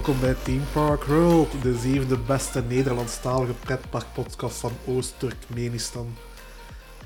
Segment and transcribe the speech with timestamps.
[0.00, 6.14] Welkom bij Team Park World, de zevende beste Nederlandstalige pretparkpodcast van Oost-Turkmenistan.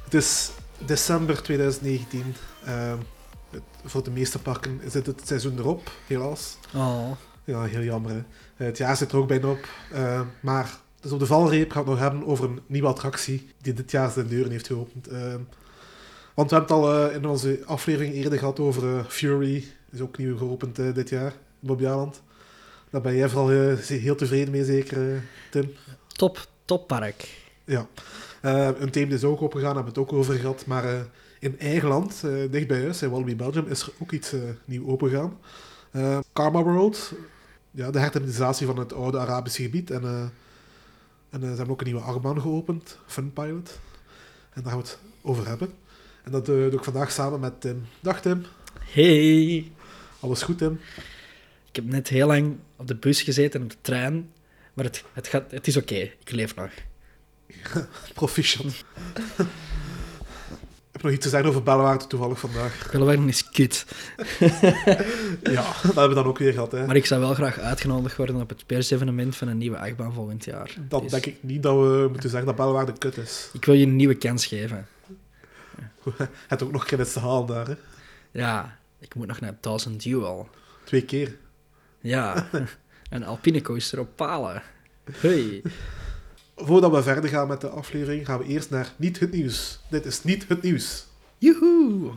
[0.05, 0.51] Het is
[0.87, 2.35] december 2019.
[2.65, 2.97] Ehm,
[3.51, 6.57] het- voor de meeste parken zit het seizoen erop, helaas.
[6.75, 7.11] Oh.
[7.45, 8.11] Ja, heel jammer.
[8.11, 8.19] Hè?
[8.19, 8.25] Eh,
[8.67, 9.69] Het jaar zit er ook bijna op.
[9.93, 13.49] Ehm, maar dus op de valreep gaan we het nog hebben over een nieuwe attractie
[13.61, 15.07] die dit jaar zijn deuren heeft geopend.
[16.35, 19.53] Want we hebben het al eh, in onze aflevering eerder gehad over eh, Fury.
[19.53, 22.23] Die is ook nieuw geopend eh, dit jaar, in Bobbejaanland.
[22.95, 25.73] Daar ben jij vooral eh, heel tevreden mee, zeker, eh, Tim?
[26.07, 27.29] Top, toppark.
[27.65, 27.87] Ja.
[28.41, 30.67] Eh, een thema is ook opgegaan, hebben we het ook over gehad.
[30.67, 30.85] Maar
[31.41, 35.39] in eigen land, dicht bij huis, in Walibi Belgium, is er ook iets nieuw opengegaan.
[36.33, 37.13] Karma World,
[37.71, 39.91] ja, de hertimisatie van het oude Arabische gebied.
[39.91, 40.33] En,
[41.31, 43.79] en ze hebben ook een nieuwe achtbaan geopend, Fun Pilot.
[44.53, 45.69] En daar gaan we het over hebben.
[46.25, 47.85] En dat doe ik vandaag samen met Tim.
[48.01, 48.45] Dag Tim,
[48.93, 49.73] Hey.
[50.21, 50.81] alles goed Tim?
[51.75, 54.31] Ik heb net heel lang op de bus gezeten en op de trein.
[54.75, 55.95] Maar het, het, gaat, het is oké.
[55.95, 56.71] Ik leef nog.
[58.15, 58.65] Proficiat.
[58.67, 58.85] Ik
[60.93, 62.89] heb nog iets te zeggen over Bellewaarde toevallig vandaag.
[62.93, 63.87] Bellewaarde is kut.
[65.43, 66.73] Ja, dat hebben we dan ook weer gehad.
[66.73, 66.87] Hè.
[66.87, 70.45] Maar ik zou wel graag uitgenodigd worden op het persevenement van een nieuwe achtbaan volgend
[70.45, 70.75] jaar.
[70.89, 73.49] Dan Dus denk ik niet dat we moeten zeggen dat Bellewaarde kut is.
[73.53, 74.87] Ik wil je een nieuwe kans geven.
[76.05, 77.75] Je hebt ook nog credits te halen daar, hè.
[78.31, 80.49] Ja, ik moet nog naar Thousand Duel.
[80.85, 81.37] Twee keer.
[82.05, 82.49] Ja,
[83.11, 84.63] een alpine coaster op palen.
[85.13, 85.63] Hey.
[86.57, 89.81] Voordat we verder gaan met de aflevering, gaan we eerst naar niet het nieuws.
[89.91, 91.07] Dit is niet het nieuws.
[91.39, 92.13] Joehoe.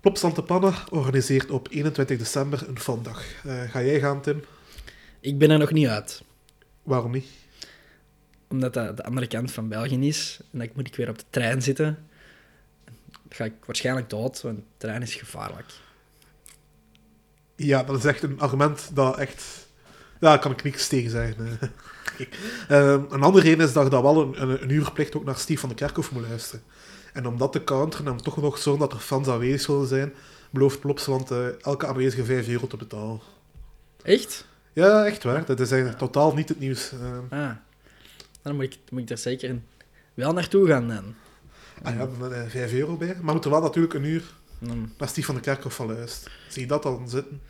[0.00, 3.24] Plopsland de Panne organiseert op 21 december een vandag.
[3.44, 4.44] Eh, ga jij gaan, Tim?
[5.20, 6.22] Ik ben er nog niet uit.
[6.82, 7.26] Waarom niet?
[8.48, 10.38] Omdat dat de andere kant van België is.
[10.52, 12.06] En dan moet ik weer op de trein zitten.
[12.84, 12.94] Dan
[13.28, 15.72] ga ik waarschijnlijk dood, want de trein is gevaarlijk.
[17.64, 19.42] Ja, dat is echt een argument dat echt...
[20.20, 21.58] Ja, daar kan ik niks tegen zeggen.
[21.60, 21.68] eh.
[22.68, 25.24] Ehm, een andere reden is dat je dan wel een, een, een uur verplicht ook
[25.24, 26.62] naar Steve van de Kerkhof moet luisteren.
[27.12, 30.12] En om dat te counteren en toch nog zorgen dat er fans aanwezig zullen zijn,
[30.50, 33.20] belooft Plopsland eh, elke aanwezige 5 euro te betalen.
[34.02, 34.46] Echt?
[34.72, 35.44] Ja, echt waar.
[35.44, 36.92] Dat is eigenlijk totaal niet het nieuws.
[36.92, 37.50] Ehm, Ah.
[38.42, 39.58] Dan moet ik, moet ik daar zeker
[40.14, 41.14] wel naartoe gaan dan.
[41.82, 43.16] ah ja, dan eh, 5 euro bij.
[43.20, 44.22] Maar moet er wel natuurlijk een uur
[44.66, 46.32] Dan- naar Steve van de Kerkhof van luisteren.
[46.48, 47.40] Zie je dat dan zitten?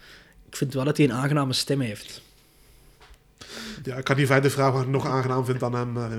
[0.48, 2.22] Ik vind wel dat hij een aangename stem heeft.
[3.82, 6.10] Ja, ik kan niet verder vragen wat ik nog aangenaam vind dan hem, maar...
[6.12, 6.18] eh.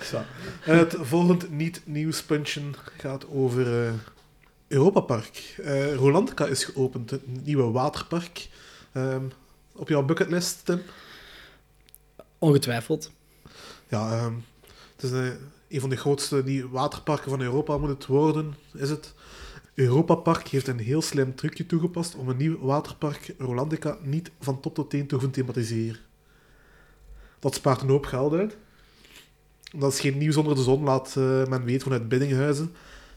[0.00, 0.22] Zo.
[0.60, 2.62] Het volgende niet-nieuwspuntje
[2.98, 3.92] gaat over eh
[4.68, 5.54] Europa Park.
[5.62, 8.48] Eh Rolandica is geopend, het nieuwe waterpark.
[8.92, 9.24] Ehm,
[9.72, 10.82] op jouw bucketlist, Tim?
[12.38, 13.10] Ongetwijfeld.
[13.88, 14.34] Ja, ehm,
[14.96, 15.38] het is een,
[15.72, 19.14] een van de grootste die waterparken van Europa moet het worden, is het.
[19.74, 24.60] Europa Park heeft een heel slim trucje toegepast om een nieuw waterpark Rolandica niet van
[24.60, 26.00] top tot teen te hoeven thematiseren.
[27.38, 28.56] Dat spaart een hoop geld uit.
[29.76, 32.72] Dat is geen nieuws onder de zon, laat eh, men weten vanuit Biddinghuizen.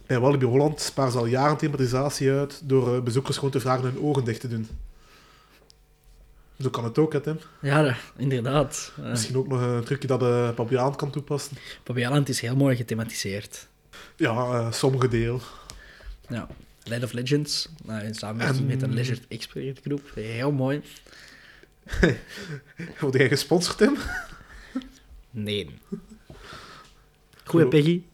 [0.05, 3.83] Bij Walibi Holland sparen ze al jaren thematisatie uit door eh, bezoekers gewoon te vragen
[3.83, 4.67] hun ogen dicht te doen.
[6.61, 7.39] Zo kan het ook, hè, Tim.
[7.61, 8.91] Ja, dat- inderdaad.
[8.99, 11.57] Uh, Misschien ook nog een trucje dat de Papiaan kan toepassen.
[11.83, 13.67] Bobbejaanland is heel mooi gethematiseerd.
[14.15, 15.41] Ja, eh, sommige deel.
[16.29, 16.47] Ja.
[16.83, 17.69] Land of Legends,
[18.03, 20.01] in samenwerking En- met een Leisure Expert groep.
[20.13, 20.81] Heel mooi.
[22.99, 23.97] Word jij gesponsord, Tim?
[25.31, 25.69] Nee.
[27.43, 27.67] Goeie.
[27.67, 28.01] Peggy.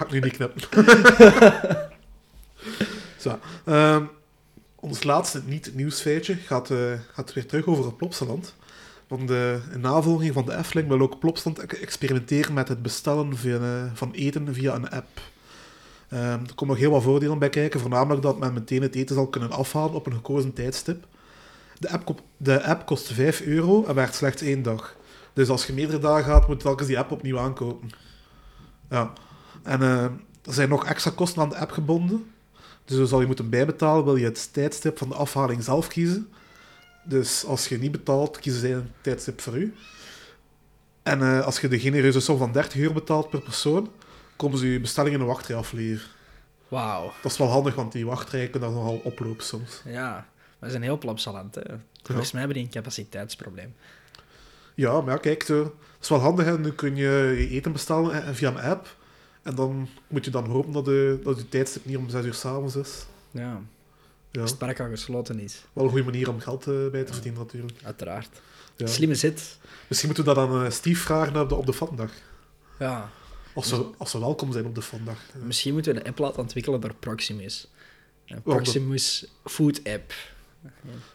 [0.00, 0.62] ik nu niet knippen.
[3.64, 4.04] Ehm,
[4.74, 8.54] ons laatste niet-nieuwsfeitje gaat, eh, gaat weer terug over het Plopsaland.
[9.08, 13.56] Want eh, in navolging van de Efteling wil ook Plopsaland experimenteren met het bestellen via,
[13.56, 15.20] eh, van eten via een app.
[16.08, 19.14] Ehm, er komen nog heel wat voordelen bij kijken, voornamelijk dat men meteen het eten
[19.14, 21.06] zal kunnen afhalen op een gekozen tijdstip.
[21.78, 24.96] De app, de app kost 5 euro en werkt slechts één dag.
[25.32, 27.90] Dus als je meerdere dagen gaat, moet je telkens die app opnieuw aankopen.
[28.90, 29.12] Ja.
[29.62, 30.04] En eh,
[30.42, 32.30] er zijn nog extra kosten aan de app gebonden.
[32.86, 36.28] Dus dan zal je moeten bijbetalen, wil je het tijdstip van de afhaling zelf kiezen.
[37.04, 39.74] Dus als je niet betaalt, kiezen zij een tijdstip voor u.
[41.02, 43.90] En eh, als je de genereuze som van 30 euro betaalt per persoon,
[44.36, 46.10] komen ze je bestelling in een wachtrij afleveren.
[46.68, 47.12] Wauw.
[47.22, 49.82] Dat is wel handig, want die wachtrijen kunnen dan nogal oplopen soms.
[49.84, 50.26] Ja,
[50.58, 51.54] we zijn heel plopsaland.
[51.54, 51.62] Hè.
[52.02, 53.74] Volgens mij hebben die een capaciteitsprobleem.
[54.74, 56.44] Ja, maar ja, kijk, dat is wel handig.
[56.44, 56.58] Hè.
[56.58, 58.96] Nu kun je je eten bestellen eh, via een app.
[59.46, 62.34] En dan moet je dan hopen dat de, dat je tijdstip niet om 6 uur
[62.34, 63.06] s'avonds is.
[63.30, 63.60] Ja,
[64.30, 65.64] Ja, als het park al gesloten is.
[65.72, 67.78] wel een goede manier om geld eh, bij te verdienen natuurlijk.
[67.82, 68.40] Uiteraard.
[68.76, 68.86] Ja.
[68.86, 69.58] Slimme zit.
[69.88, 72.10] Misschien moeten we dat aan eh, Steve vragen op de, op de vandag.
[72.78, 73.10] Ja.
[73.54, 75.26] Als ze, als ze welkom zijn op de vandaag.
[75.42, 77.68] Misschien moeten we de app laten ontwikkelen door Proximus.
[78.26, 80.12] Een Proximus Food App.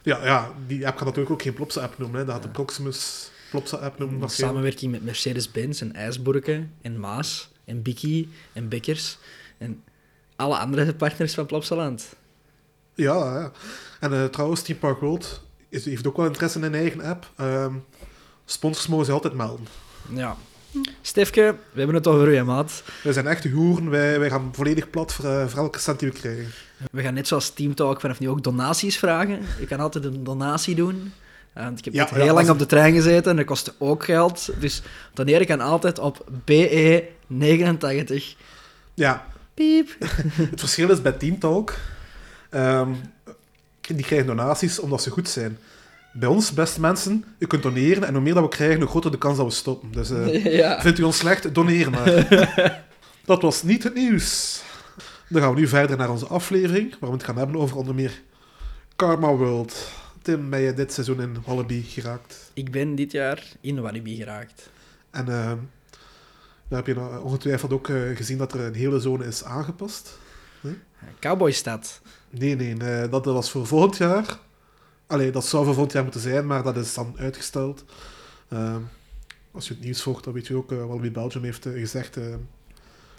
[0.02, 2.20] Ja, ja, die app gaat natuurlijk ook geen Plopsa-app noemen.
[2.20, 2.26] Hè.
[2.26, 4.22] Dat gaat de Proximus Plopsa-app noemen.
[4.22, 9.18] Een samenwerking met Mercedes-Benz en IJsburken en Maas en Biki en Bekkers
[9.58, 9.84] en
[10.36, 12.16] alle andere partners van Plopsaland.
[12.94, 13.52] Ja, ja.
[14.00, 17.32] En eh, trouwens, Team Park World is, heeft ook wel interesse in een eigen app.
[17.36, 17.74] Ehm
[18.52, 19.68] sponsors mogen ze altijd melden.
[20.14, 20.36] Ja.
[21.02, 22.84] Stefke, we hebben het over u, maat.
[23.04, 23.90] Wij zijn echte hoeren.
[23.90, 26.46] Wij, wij gaan volledig plat voor, eh, voor elke cent die we krijgen.
[26.92, 29.40] We gaan net zoals Team Talk vanaf nu ook donaties vragen.
[29.60, 31.14] Je kan altijd een donatie doen.
[31.58, 34.04] Uh, want ik heb Ja, heel lang op de trein gezeten en dat kostte ook
[34.04, 34.50] geld.
[34.60, 34.82] Dus
[35.14, 37.04] doneren kan altijd op E
[37.40, 38.24] BE89.
[38.94, 39.96] Ja, Piep.
[40.52, 41.74] het verschil is bij Team Talk.
[42.50, 42.90] ehm,
[43.82, 45.58] die krijgen donaties omdat ze goed zijn.
[46.14, 49.12] Bij ons, beste mensen, u kunt doneren en hoe meer dat we krijgen, hoe groter
[49.12, 49.92] de kans dat we stoppen.
[49.92, 50.82] Dus eh, Ja.
[50.82, 52.28] vindt u ons slecht, doneer maar.
[53.26, 54.62] dat was niet het nieuws.
[55.30, 57.96] Dan gaan we nu verder naar onze aflevering, waar we het gaan hebben over onder
[57.96, 58.22] meer
[58.96, 59.90] Karma World.
[60.22, 62.52] Tim, ben je dit seizoen in Wallaby geraakt?
[62.54, 64.70] Ik ben dit jaar in Walibi geraakt.
[65.12, 65.58] En ehm
[66.72, 70.18] dan heb je nou ongetwijfeld ook eh, gezien dat er een hele zone is aangepast.
[71.20, 72.02] Cowboystad.
[72.30, 74.40] Nee, nee, dat was voor volgend jaar.
[75.08, 77.86] Allee, dat zou voor volgend jaar moeten zijn, maar dat is dan uitgesteld.
[78.50, 78.82] Ehm,
[79.52, 82.18] als je het nieuws volgt, dan weet je ook, uh, Wallaby Belgium heeft eh, gezegd
[82.18, 82.24] eh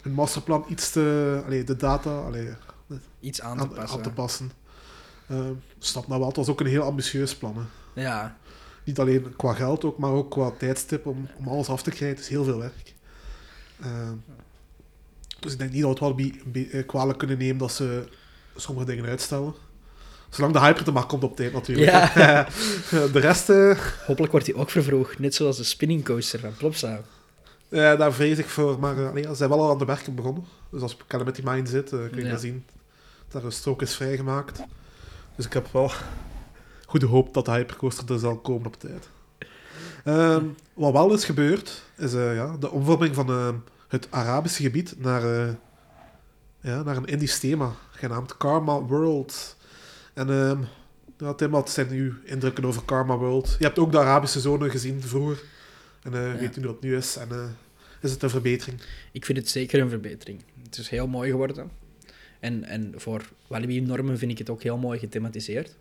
[0.03, 1.43] hun masterplan iets te...
[1.45, 2.49] Allee, de data allee,
[3.21, 3.97] Iets aan te aan, passen.
[3.97, 4.53] aan te passen.
[5.29, 7.57] Ehm, snap nou wel, het was ook een heel ambitieus plan.
[7.57, 8.03] Hè.
[8.03, 8.37] Ja.
[8.85, 12.17] Niet alleen qua geld, ook, maar ook qua tijdstip om, om alles af te krijgen.
[12.17, 12.95] Het is heel veel werk.
[13.83, 14.15] Ehm,
[15.41, 18.05] dus ik denk niet dat we het wel eh, kwalijk kunnen nemen dat ze
[18.57, 19.55] sommige dingen uitstellen.
[20.31, 21.91] Zolang de hype er maar komt op tijd, natuurlijk.
[22.15, 22.49] Ja.
[23.13, 27.01] de rest, eh, Hopelijk wordt hij ook vervroegd, net zoals de spinning coaster van Plopsa.
[27.69, 28.79] eh, daar vrees ik voor.
[28.79, 30.45] Maar eh, allee, ze zijn wel al aan de werken begonnen.
[30.71, 32.37] Dus als Calamity Mine zit, eh, kun je Ja.
[32.37, 32.65] zien
[33.29, 34.61] dat er een strook is vrijgemaakt.
[35.37, 35.91] Dus ik heb wel
[36.87, 39.09] goede hoop dat de hypercoaster er zal komen op tijd.
[40.05, 40.45] Ehm,
[40.75, 43.49] wat wel is gebeurd, is ja, de omvorming van eh,
[43.93, 45.55] het Arabische gebied naar, eh,
[46.61, 49.57] ja, naar een Indisch thema, genaamd Karma World.
[50.15, 50.63] En ehm
[51.19, 53.57] ja, Tim, wat zijn uw indrukken over Karma World?
[53.59, 55.43] Je hebt ook de Arabische zone gezien vroeger.
[56.03, 56.37] En Ja.
[56.37, 57.17] weet u hoe dat nu is?
[57.17, 57.45] En eh,
[58.01, 58.81] is het een verbetering?
[59.13, 60.43] Ik vind het zeker een verbetering.
[60.63, 61.71] Het is heel mooi geworden.
[62.41, 65.77] En, en voor Walibi-normen vind ik het ook heel mooi gethematiseerd.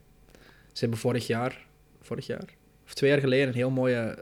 [0.71, 1.65] Ze hebben vorig jaar,
[2.01, 2.45] vorig jaar,
[2.85, 4.17] of twee jaar geleden, een heel mooie...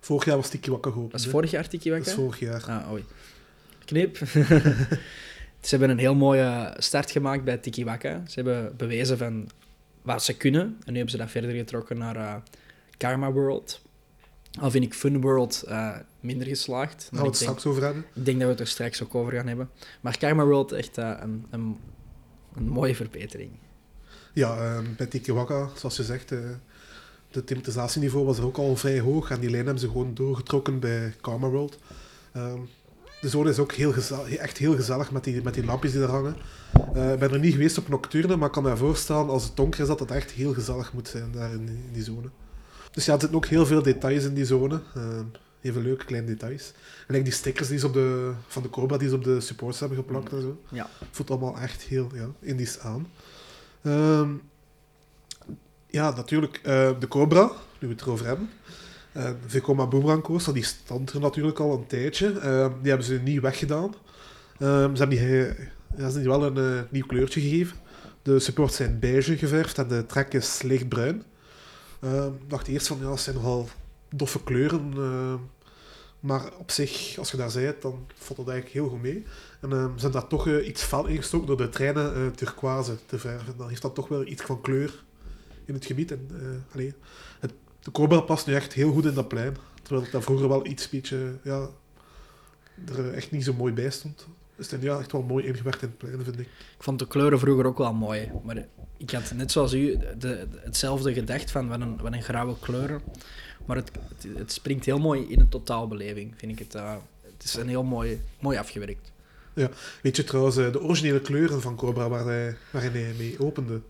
[0.00, 1.12] Vorig jaar was Tiki Wakka geopend.
[1.12, 1.30] Was hè?
[1.30, 2.64] vorig jaar Tiki Dat is vorig jaar.
[2.64, 3.04] Ah, oei.
[3.84, 4.16] Knip.
[5.60, 8.22] ze hebben een heel mooie start gemaakt bij Tiki Waka.
[8.26, 9.48] Ze hebben bewezen van
[10.02, 10.62] wat ze kunnen.
[10.62, 12.34] En nu hebben ze dat verder getrokken naar eh,
[12.96, 13.80] Karma World.
[14.60, 17.08] Al vind ik Fun World eh, minder geslaagd.
[17.12, 18.04] Gaan we het straks over hebben.
[18.14, 19.70] ik denk dat we het er straks ook over gaan hebben.
[20.00, 21.76] Maar Karma World echt eh, een, een,
[22.54, 23.50] een mooie verbetering.
[24.32, 26.32] Ja, bij Tiki Wakka, zoals je zegt,
[27.30, 29.30] de thematisatieniveau was er ook al vrij hoog.
[29.30, 31.78] En die lijn hebben ze gewoon doorgetrokken bij Karma World.
[32.32, 32.58] Ehm,
[33.20, 36.02] de zone is ook heel gezellig, echt heel gezellig met die, met die lampjes die
[36.02, 36.36] er hangen.
[36.94, 39.56] Eh, Ik ben er niet geweest op Nocturne, maar ik kan me voorstellen als het
[39.56, 42.28] donker is dat het echt heel gezellig moet zijn daar in die, in die zone.
[42.90, 44.80] Dus ja, er zitten ook heel veel details in die zone.
[44.94, 45.24] Ehm,
[45.60, 46.72] heel veel leuke kleine details.
[47.08, 49.80] En die stickers die ze op de, van de Cobra die ze op de supports
[49.80, 50.60] hebben geplakt en zo.
[50.68, 50.88] Ja.
[51.10, 53.06] Voelt allemaal echt heel ja, Indisch aan.
[53.82, 54.30] Ehm,
[55.90, 58.50] ja, natuurlijk eh, de Cobra, nu we het erover hebben.
[59.16, 62.38] Uh, Vekoma Boomerang Coaster, die stond er natuurlijk al een tijdje.
[62.38, 63.94] Ehm, die hebben ze niet weggedaan.
[64.58, 65.20] Ze hebben die,
[65.96, 67.76] ja, die wel een eh, nieuw kleurtje gegeven.
[68.22, 71.22] De supports zijn beige geverfd en de trek is lichtbruin.
[72.00, 73.68] Ik dacht eerst van, ja, het zijn nogal
[74.14, 74.92] doffe kleuren.
[76.20, 79.24] maar op zich, als je daar bent, dan valt het eigenlijk heel goed mee.
[79.60, 83.18] En ze hebben daar toch eh, iets fel ingestoken door de treinen eh turquoise te
[83.18, 83.56] verven.
[83.56, 85.04] Dan heeft dat toch wel iets van kleur
[85.64, 86.10] in het gebied.
[86.10, 86.28] En,
[86.72, 86.94] allee,
[87.40, 89.56] het, de Cobra past nu echt heel goed in dat plein.
[89.82, 91.68] Terwijl het daar vroeger wel iets beetje, ja,
[92.88, 94.26] er eh, echt niet zo mooi bij stond.
[94.56, 96.46] Dus het is ja, echt wel mooi ingewerkt in het plein, vind ik.
[96.46, 98.30] Ik vond de kleuren vroeger ook wel mooi.
[98.44, 102.22] Maar ik had net zoals u de, de- hetzelfde gedacht van wat een, wat een
[102.22, 103.00] grauwe kleuren.
[103.66, 106.74] Maar het, het, het springt heel mooi in een totaalbeleving, vind ik het.
[106.74, 106.96] eh,
[107.36, 109.12] het is een heel mooi, mooi afgewerkt.
[110.02, 113.80] Weet je trouwens, de originele kleuren van Cobra waar hij, waarin hij mee opende?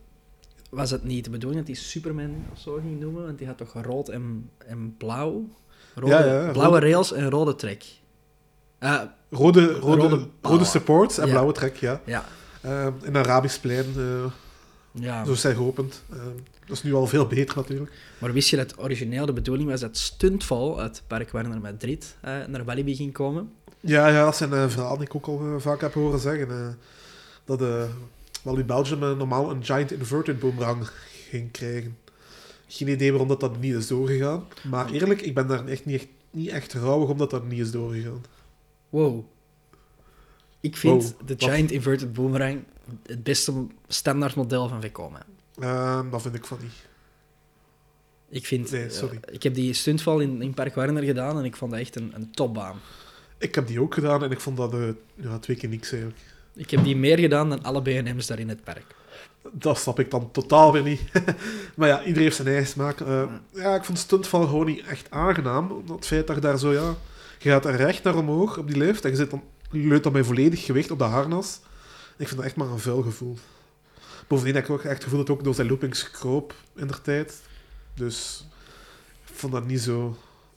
[0.71, 3.25] Was het niet de bedoeling dat hij Superman of zo ging noemen?
[3.25, 5.49] Want die had toch rood en, en blauw?
[5.95, 7.85] Rode, Ja, ja, blauwe rode- rails en rode trek.
[8.79, 11.31] Ah, Rode, rode, Rode supports en Ja.
[11.31, 12.01] blauwe trek, ja.
[12.07, 12.25] ja.
[12.61, 14.25] Eh, in Arabisch plein, eh,
[14.93, 16.03] Ja, Zo zij geopend.
[16.11, 16.17] Eh,
[16.67, 17.93] dat is nu al veel beter natuurlijk.
[18.19, 22.33] maar wist je dat origineel de bedoeling was dat Stuntval uit Park Warner Madrid eh,
[22.47, 23.53] naar Walibi ging komen?
[23.81, 26.49] Ja, ja dat zijn uh, verhalen die ik ook al uh, vaak heb horen zeggen.
[26.49, 26.69] Uh,
[27.45, 27.61] dat
[28.41, 30.89] uh, Walibi Belgium normaal een giant inverted boomerang
[31.31, 31.99] ging krijgen.
[32.67, 34.47] Geen idee waarom dat, dat niet is doorgegaan.
[34.63, 37.71] Maar eerlijk, ik ben daar echt niet echt, niet echt rouwig omdat dat niet is
[37.71, 38.25] doorgegaan.
[38.89, 39.25] Wow.
[40.61, 41.51] Ik vind Wow, de wat?
[41.51, 42.65] Giant Inverted Boomerang
[43.07, 45.27] het beste standaard model van Vekoma.
[45.59, 46.89] Uh, dat vind ik van niet.
[48.29, 48.71] Ik vind...
[48.71, 49.15] Nee, sorry.
[49.29, 51.97] uh, ik heb die stuntval in, in Park Warner gedaan en ik vond dat echt
[51.97, 52.77] een, een topbaan.
[53.39, 56.21] Ik heb die ook gedaan en ik vond dat uh, ja, twee keer niks eigenlijk.
[56.61, 58.95] Ik heb die meer gedaan dan alle B&M's daar in het park.
[59.53, 61.01] Dat snap ik dan totaal weer niet.
[61.77, 63.01] maar ja, iedereen heeft zijn eigen smaak.
[63.01, 65.83] Uh, ja, ik vond stuntval gewoon niet echt aangenaam.
[65.93, 66.95] Het feit dat je daar zo, ja...
[67.39, 70.27] Je gaat recht naar omhoog op die lift en je, zit dan, leunt dan met
[70.27, 71.61] volledig gewicht op dat harnas.
[72.17, 73.39] Ik vind dat echt maar een vuil gevoel.
[74.27, 76.87] Bovendien heb ik ook echt het gevoel dat het ook door zijn loopings kroop in
[76.87, 77.41] der tijd.
[77.95, 78.47] Dus
[79.27, 80.17] ik vond dat niet zo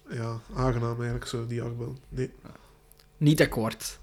[0.10, 1.98] ja, aangenaam eigenlijk, zo, die achtbaan.
[2.10, 2.32] Nee.
[3.18, 4.00] Niet akkoord.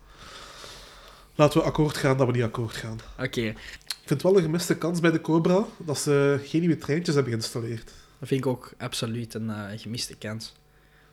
[1.40, 2.98] Laten we akkoord gaan dat we niet akkoord gaan.
[3.12, 3.24] Oké.
[3.24, 3.46] Okay.
[3.46, 3.56] Ik
[3.86, 7.32] vind het wel een gemiste kans bij de Cobra dat ze geen nieuwe treintjes hebben
[7.32, 7.84] geïnstalleerd.
[8.18, 10.52] Dat vind ik ook absoluut een uh, gemiste kans.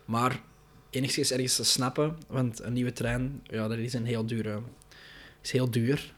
[0.06, 0.42] Maar
[0.90, 4.62] enigszins ergens te snappen, want een nieuwe trein, ja, dat is een heel dure,
[5.42, 6.14] is heel duur.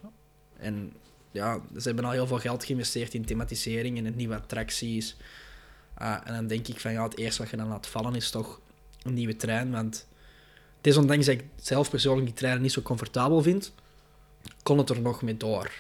[0.57, 0.93] En
[1.31, 5.17] ja, ze hebben al heel veel geld geïnvesteerd in thematisering en in nieuwe attracties.
[6.01, 8.29] Uh, en dan denk ik van ja, het eerste wat je dan laat vallen is
[8.29, 8.59] toch
[9.03, 9.71] een nieuwe trein.
[9.71, 10.07] Want
[10.81, 13.73] desondanks dat ik zelf persoonlijk die treinen niet zo comfortabel vind,
[14.63, 15.72] kon het er nog mee door.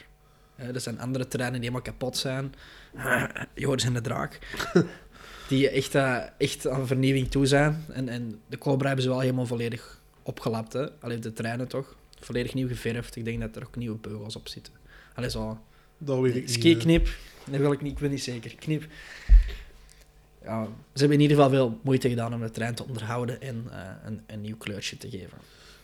[0.59, 2.53] Uh, er zijn andere treinen die helemaal kapot zijn.
[2.95, 3.23] Uh,
[3.53, 4.39] Joris en de draak.
[5.49, 7.85] die echt, uh, echt aan vernieuwing toe zijn.
[7.91, 10.73] En, en de Cobra hebben ze wel helemaal volledig opgelapt.
[10.73, 10.87] Hè?
[10.99, 11.95] Alleen de treinen toch.
[12.19, 13.15] Volledig nieuw geverfd.
[13.15, 14.73] Ik denk dat er ook nieuwe beugels op zitten.
[15.13, 15.59] Allee, zo.
[15.97, 16.51] Dat weet ik niet.
[16.51, 17.07] Ski knip.
[17.49, 18.55] Dat wil ik niet, ik ben niet zeker.
[18.55, 18.87] Knip.
[20.43, 23.65] Ja, ze hebben in ieder geval veel moeite gedaan om de trein te onderhouden en
[23.67, 25.37] uh, een, een nieuw kleurtje te geven.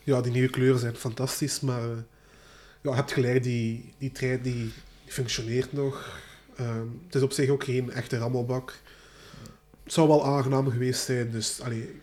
[0.04, 1.96] Ja, die nieuwe kleuren zijn fantastisch, maar uh,
[2.86, 4.72] ja, je hebt gelijk, die, die trein die
[5.06, 6.20] functioneert nog.
[6.60, 8.80] Um, het is op zich ook geen echte rammelbak.
[9.84, 12.00] Het zou wel aangenaam geweest zijn, dus allee,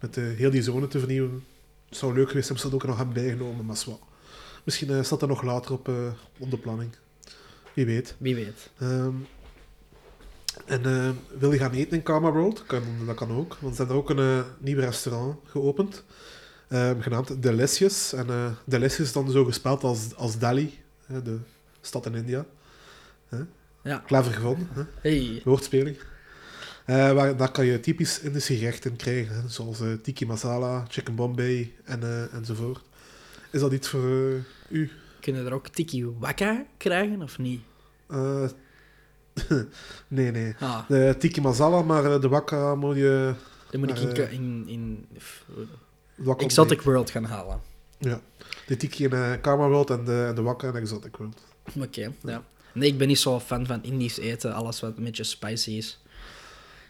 [0.00, 1.44] met de, heel die zone te vernieuwen,
[1.88, 4.00] het zou leuk geweest zijn, ze dat ook nog hebben bijgenomen, maar zwart.
[4.64, 5.94] Misschien uh, staat dat nog later op, uh,
[6.38, 6.90] op de planning.
[7.74, 8.14] Wie weet.
[8.18, 8.70] Wie weet.
[8.82, 9.26] Um,
[10.64, 12.66] en uh, wil je gaan eten in Karma World?
[12.66, 16.04] Kan, dat kan ook, want ze hebben ook een nieuw restaurant geopend,
[17.00, 18.12] genaamd Delicious.
[18.12, 21.38] En uh, Delicious is dan zo gespeld als, als Delhi, de
[21.80, 22.46] stad in India.
[23.86, 24.02] Ja.
[24.06, 24.68] Clever gevonden.
[24.72, 24.82] Hè?
[25.00, 25.40] Hey.
[25.44, 25.96] Woordspeling.
[26.86, 29.48] Uh, waar, daar kan je typisch Indische gerechten krijgen, hè?
[29.48, 32.80] zoals uh, tiki masala, chicken bombay en, uh, enzovoort.
[33.50, 34.90] Is dat iets voor u?
[35.20, 37.60] Kunnen we er ook tiki waka krijgen of niet?
[40.08, 40.54] nee, nee.
[40.60, 40.88] Ah.
[40.88, 43.34] De tiki masala, maar de wakka moet je...
[43.70, 45.06] Dan moet ik in, in, in
[46.36, 47.60] Exotic World gaan halen.
[47.98, 48.20] Ja,
[48.66, 51.42] de tiki in uh, Karma World en de, en de wakka in Exotic World.
[51.68, 52.42] Oké, okay, ja.
[52.72, 56.02] Nee, ik ben niet zo fan van Indisch eten, alles wat een beetje spicy is.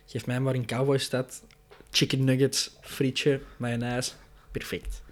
[0.06, 1.42] Geef mij maar een cowboystad,
[1.90, 4.12] chicken nuggets, frietje, mayonaise,
[4.50, 5.02] perfect.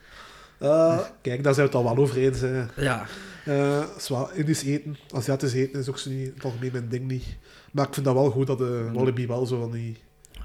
[0.61, 2.41] Uh, kijk, daar zijn we het al wel over eens.
[2.41, 2.65] Hè.
[2.77, 3.07] Ja.
[3.49, 7.25] Uh, zwaar, Indisch eten, Aziatisch eten is ook zo niet, het algemeen mijn ding niet.
[7.73, 9.97] Maar ik vind dat wel goed dat de Wallaby wel zo van die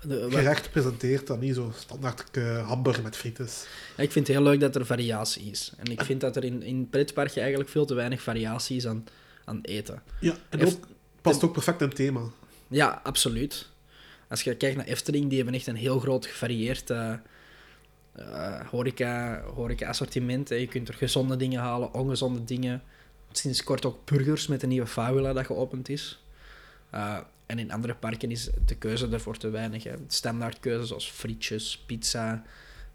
[0.07, 3.65] de, gerecht presenteert, dat niet zo standaard hamburger met friet is.
[3.97, 5.73] Ja, ik vind het heel leuk dat er variatie is.
[5.77, 9.05] En ik vind dat er in, in pretparkje eigenlijk veel te weinig variatie is aan,
[9.45, 10.01] aan eten.
[10.19, 10.87] Ja, en ook,
[11.21, 12.21] past ook perfect in het thema.
[12.67, 13.69] Ja, absoluut.
[14.27, 17.13] Als je kijkt naar Efteling, die hebben echt een heel groot gevarieerd uh,
[18.19, 20.49] uh, horeca, horeca assortiment.
[20.49, 20.55] Hè.
[20.55, 22.83] Je kunt er gezonde dingen halen, ongezonde dingen.
[23.31, 26.23] Sinds kort ook burgers met een nieuwe Fabula dat geopend is.
[26.93, 27.17] Uh,
[27.49, 29.83] en in andere parken is de keuze daarvoor te weinig.
[29.83, 29.93] Hè.
[30.07, 32.43] Standaard keuzes zoals frietjes, pizza,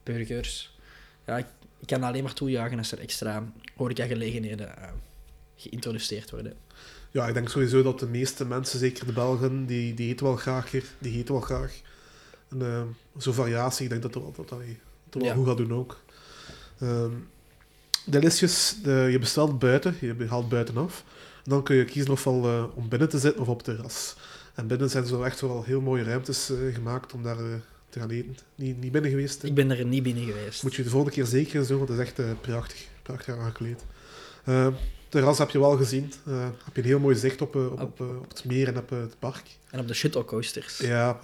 [0.02, 0.78] burgers.
[1.26, 1.46] Ja, ik,
[1.78, 4.84] ik kan alleen maar toejuichen als er extra horeca-gelegenheden uh,
[5.56, 6.54] geïntroduceerd worden.
[7.10, 10.36] Ja, ik denk sowieso dat de meeste mensen, zeker de Belgen, die, die eten wel
[10.36, 10.84] graag hier.
[10.98, 11.80] Die eten wel graag.
[12.48, 12.82] En uh,
[13.16, 14.58] zo'n variatie, ik denk dat dat, dat, dat,
[15.08, 15.34] dat wel ja.
[15.34, 16.00] goed gaat doen ook.
[16.82, 17.28] Um,
[18.04, 21.04] de, je bestelt buiten, je haalt buitenaf.
[21.44, 24.16] En dan kun je kiezen ofwel uh, om binnen te zitten of op terras.
[24.54, 27.54] En binnen zijn zo echt wel heel mooie ruimtes uh, gemaakt om daar uh,
[27.88, 28.36] te gaan eten.
[28.54, 29.42] Niet, niet binnen geweest?
[29.42, 29.48] Hè?
[29.48, 30.62] Ik ben er niet binnen geweest.
[30.62, 33.36] Moet je de volgende keer zeker eens doen, want het is echt uh, prachtig, prachtig
[33.36, 33.84] aangekleed.
[35.08, 36.12] Terras heb je wel gezien.
[36.64, 39.18] Heb je een heel mooi zicht op, op, op, op het meer en op het
[39.18, 39.42] park.
[39.70, 40.78] En op de shuttlecoasters.
[40.78, 41.20] Ja,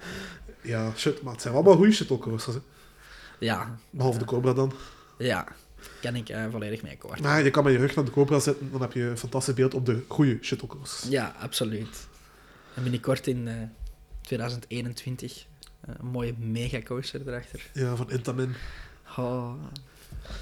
[0.62, 2.56] ja shut, maar het zijn allemaal goede shuttlecoasters.
[2.56, 2.62] Hè?
[3.38, 3.78] Ja.
[3.90, 4.72] Behalve de Cobra dan.
[5.18, 5.46] Ja.
[6.00, 7.20] Kan ik eh, volledig mee akkoord.
[7.20, 9.54] Maar je kan met je rug naar de GoPro zitten, dan heb je een fantastisch
[9.54, 11.10] beeld op de goede shuttlecoasters.
[11.10, 12.06] Ja, absoluut.
[12.74, 13.54] En binnenkort in eh,
[14.20, 15.46] 2021
[15.80, 17.70] eh, een mooie megacoaster erachter.
[17.72, 18.54] Ja, van Intamin.
[19.16, 19.52] Oh,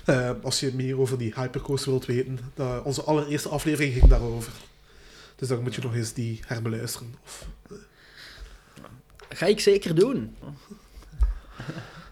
[0.05, 4.53] Eh, als je meer over die hypercoaster wilt weten, dat, onze allereerste aflevering ging daarover.
[5.37, 7.15] Dus dan moet je nog eens die herbeluisteren.
[7.25, 7.47] Of,
[9.29, 10.37] ga ik zeker doen.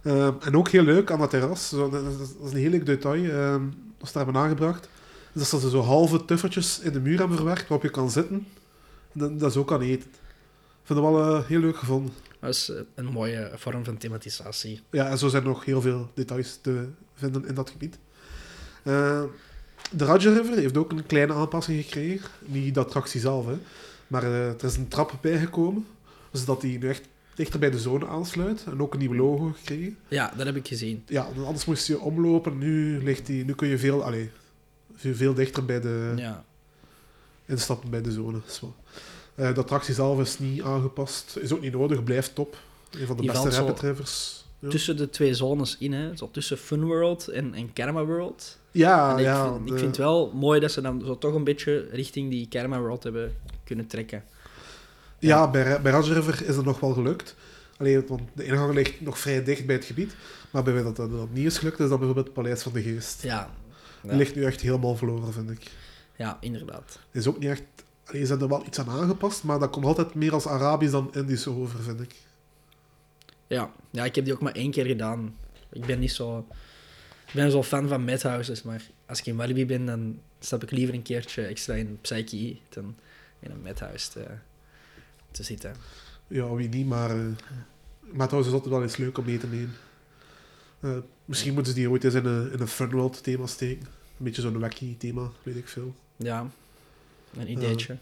[0.02, 2.70] Eh, en ook heel leuk aan dat terras, zo, dat, is- dat is een heel
[2.70, 3.62] leuk detail, eh,
[3.98, 4.88] dat ze daar hebben aangebracht,
[5.34, 8.46] is dat ze zo halve tuffertjes in de muur hebben verwerkt waarop je kan zitten.
[9.12, 10.09] Dat, dat is ook aan eten.
[10.11, 12.12] Ik vind het wel eh, heel leuk gevonden.
[12.40, 14.81] Dat is eh, een mooie vorm van thematisatie.
[14.90, 17.99] Ja, en zo zijn er nog heel veel details te vinden in dat gebied.
[18.83, 19.23] Eh,
[19.90, 22.31] de Raja River heeft ook een kleine aanpassing gekregen.
[22.45, 23.59] Niet de attractie zelf, hè.
[24.07, 25.87] maar er is een trap bijgekomen,
[26.33, 28.64] zodat die nu echt dichter bij de zone aansluit.
[28.67, 29.97] En ook een nieuw logo gekregen.
[30.09, 31.02] Ja, dat heb ik gezien.
[31.07, 32.59] Ja, want anders moest je omlopen.
[32.59, 34.12] Nu, ligt die, nu kun je veel,
[34.95, 36.45] veel, veel dichter bij de, Ja.
[37.47, 38.40] instappen bij de zone.
[38.47, 38.75] Zo.
[39.40, 41.37] Eh, de attractie zelf is niet aangepast.
[41.40, 42.56] Is ook niet nodig, blijft top.
[42.90, 44.44] Een van de Die beste rapid.
[44.59, 46.16] Ja, Tussen de twee zones in, hè.
[46.16, 48.59] Zo tussen Fun World en, en Karma World.
[48.70, 51.18] ja, en ik, ja, vind, de- ik vind het wel mooi dat ze dan zo
[51.18, 54.25] toch een beetje richting die Karma World hebben kunnen trekken.
[55.18, 57.35] Ja, bij, bij River is het nog wel gelukt.
[57.76, 60.14] Alleen, want de ingang ligt nog vrij dicht bij het gebied.
[60.50, 62.73] Maar bij mij dat dat, dat niet is gelukt, is dat bijvoorbeeld het Paleis van
[62.73, 63.23] de Geest.
[63.23, 63.50] Ja.
[64.02, 65.70] Ligt nu echt helemaal verloren, vind ik.
[66.16, 66.99] ja inderdaad.
[67.11, 67.62] is ook niet echt...
[68.11, 70.93] Allee, ze hebben er wel iets aan aangepast, maar dat komt altijd meer als Arabisch
[70.93, 72.14] dan Indisch over, vind ik.
[73.47, 73.73] Ja.
[73.90, 75.37] ja, ik heb die ook maar één keer gedaan.
[75.73, 76.47] Ik ben niet zo...
[77.26, 80.71] Ik ben zo fan van madhouses, maar als ik in Walibi ben, dan stap ik
[80.71, 82.97] liever een keertje extra in Psyche dan
[83.40, 84.27] in een madhouse te,
[85.31, 85.75] te zitten.
[86.29, 87.16] Ja, wie niet, maar...
[88.01, 89.75] maar trouwens is altijd wel eens leuk om mee te nemen.
[90.81, 93.87] Eh, misschien moeten ze die ooit eens in een, in een Funworld thema steken.
[93.87, 95.94] Een beetje zo'n wacky thema, weet ik veel.
[96.16, 96.51] Ja,
[97.37, 97.97] een ideetje.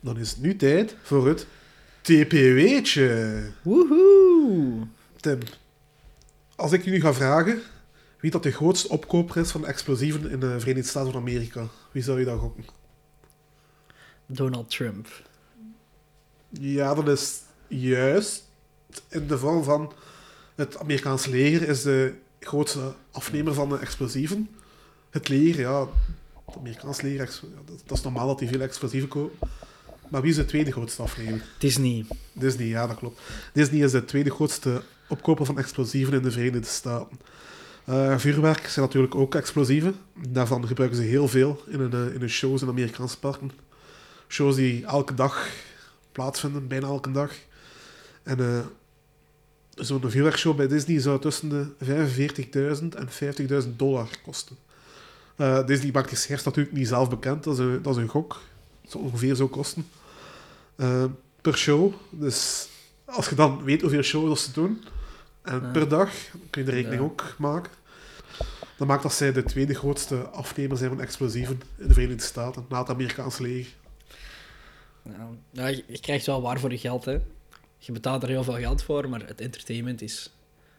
[0.00, 1.46] Dan is het nu tijd voor het
[2.00, 3.50] TPW'tje.
[3.62, 4.86] Woehoe!
[5.20, 5.38] Tim,
[6.56, 7.62] als ik je nu ga vragen
[8.20, 12.02] wie dat de grootste opkoper is van explosieven in de Verenigde Staten van Amerika, wie
[12.02, 12.64] zou je dan gokken?
[14.26, 15.08] Donald Trump.
[16.48, 18.44] Ja, dat is juist.
[19.08, 19.92] In de vorm van
[20.54, 24.50] het Amerikaanse leger is de grootste afnemer van de explosieven.
[25.10, 25.86] Het leger, ja,
[26.62, 29.48] leger, ex- ja, dat, dat is normaal dat die veel explosieven kopen.
[30.08, 31.44] Maar wie is de tweede grootste afnemer?
[31.58, 32.04] Disney.
[32.32, 33.20] Disney, ja, dat klopt.
[33.52, 37.18] Disney is de tweede grootste opkoper van explosieven in de Verenigde Staten.
[37.84, 39.96] Eh, vuurwerk zijn natuurlijk ook explosieven.
[40.28, 43.50] Daarvan gebruiken ze heel veel in hun, eh, in hun shows in Amerikaanse parken.
[44.28, 45.48] Shows die elke dag
[46.12, 47.32] plaatsvinden, bijna elke dag.
[48.22, 48.60] En eh,
[49.74, 54.56] zo'n vuurwerkshow bij Disney zou tussen de 45.000 en 50.000 dollar kosten.
[55.36, 58.08] Eh, Disney maakt die cijfers natuurlijk niet zelf bekend, dat is een, dat is een
[58.08, 58.40] gok.
[58.82, 59.88] Dat zou ongeveer zo kosten.
[60.76, 61.04] Eh,
[61.40, 61.92] per show.
[62.10, 62.68] Dus
[63.04, 64.84] als je dan weet hoeveel shows ze doen,
[65.42, 65.70] en Ja.
[65.70, 67.06] per dag, dan kun je de rekening Ja.
[67.06, 67.72] ook maken.
[68.76, 72.66] Dan maakt dat zij de tweede grootste afnemer zijn van explosieven in de Verenigde Staten,
[72.68, 73.72] na het Amerikaanse leger.
[75.52, 77.18] Ja, je, je krijgt wel waar voor je geld, hè.
[77.78, 80.30] Je betaalt er heel veel geld voor, maar het entertainment is...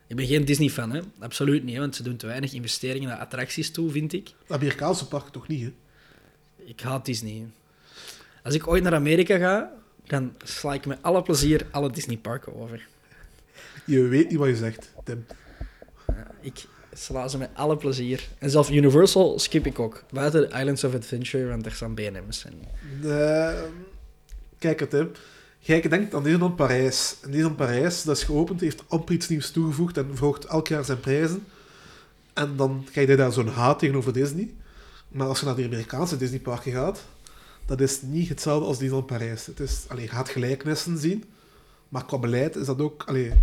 [0.08, 1.02] Ik ben geen Disney-fan, hè.
[1.20, 4.30] Absoluut niet, hè, want ze doen te weinig investeringen naar attracties toe, vind ik.
[4.48, 5.74] De Amerikaanse parken toch niet, hè?
[6.66, 7.46] Ik haat Disney.
[8.44, 9.72] Als ik ooit naar Amerika ga,
[10.06, 12.88] dan sla ik met alle plezier alle Disney-parken over.
[13.86, 15.26] Je weet niet wat je zegt, Tim.
[16.08, 18.28] Ja, ik sla ze met alle plezier.
[18.38, 20.04] En zelfs Universal skip ik ook.
[20.12, 22.46] Buiten de Islands of Adventure, want er staan BNM's.
[22.46, 22.54] En...
[23.10, 23.62] Eh,
[24.58, 25.12] kijk het, Tim.
[25.60, 27.16] Jij denkt aan Disneyland Parijs.
[27.22, 30.86] En Disneyland Parijs, dat is geopend, heeft amper iets nieuws toegevoegd en verhoogt elk jaar
[30.86, 31.46] zijn prijzen.
[32.34, 34.54] En dan krijg je daar zo'n haat tegenover Disney.
[35.08, 37.04] Maar als je naar de Amerikaanse Disneyparken gaat,
[37.66, 39.46] dat is niet hetzelfde als Disneyland Parijs.
[39.46, 41.24] Het is, allee, je gaat gelijkenissen zien,
[41.90, 43.04] maar qua beleid is dat ook...
[43.04, 43.34] Allee,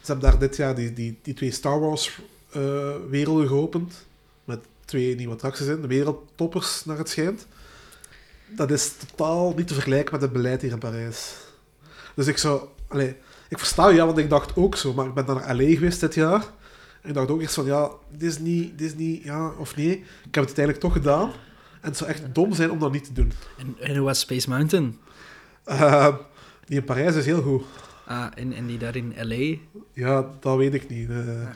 [0.00, 4.06] ze hebben daar dit jaar die, die, die twee Star Wars eh, geopend,
[4.44, 7.46] met twee nieuwe attracties in, de wereldtoppers naar het schijnt.
[8.56, 11.34] Dat is totaal niet te vergelijken met het beleid hier in Parijs.
[12.14, 12.62] Dus ik zou...
[12.88, 13.16] Allee,
[13.48, 15.74] ik versta je, ja, want ik dacht ook zo, maar ik ben dan naar L.A.
[15.74, 16.44] geweest dit jaar.
[17.02, 19.90] En ik dacht ook eerst van, ja, Disney, Disney, ja of nee.
[19.98, 21.30] Ik heb het uiteindelijk toch gedaan.
[21.80, 23.32] En het zou echt dom zijn om dat niet te doen.
[23.58, 24.98] En, en hoe was Space Mountain?
[25.64, 26.16] Eh,
[26.64, 27.64] die in Parijs is heel goed.
[28.06, 29.78] Ah, en, en die daar in L.A.?
[29.92, 31.10] Ja, dat weet ik niet.
[31.10, 31.48] Eh,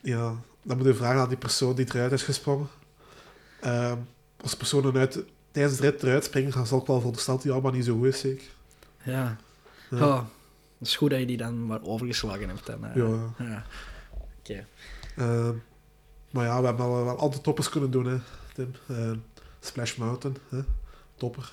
[0.00, 2.68] ja, dan moet je vragen aan die persoon die eruit is gesprongen.
[3.60, 3.92] Eh,
[4.40, 5.24] als de persoon eruit,
[5.56, 7.96] tijdens de rit eruit springt, dan zal ik wel veronderstellen dat die allemaal niet zo
[7.96, 8.46] goed is, zeker.
[9.02, 9.36] Ja.
[9.90, 10.06] Ja.
[10.06, 10.22] Oh,
[10.78, 12.66] het is goed dat je die dan maar overgeslagen hebt.
[12.66, 12.96] Dan, eh.
[12.96, 13.34] Ja.
[13.38, 13.64] ja.
[14.38, 14.66] Oké.
[15.16, 15.48] Eh,
[16.30, 18.18] Maar ja, we hebben al wel andere toppers kunnen doen, hè,
[18.54, 18.74] Tim.
[18.86, 19.10] Eh,
[19.60, 20.58] Splash Mountain, hè?
[21.16, 21.52] topper.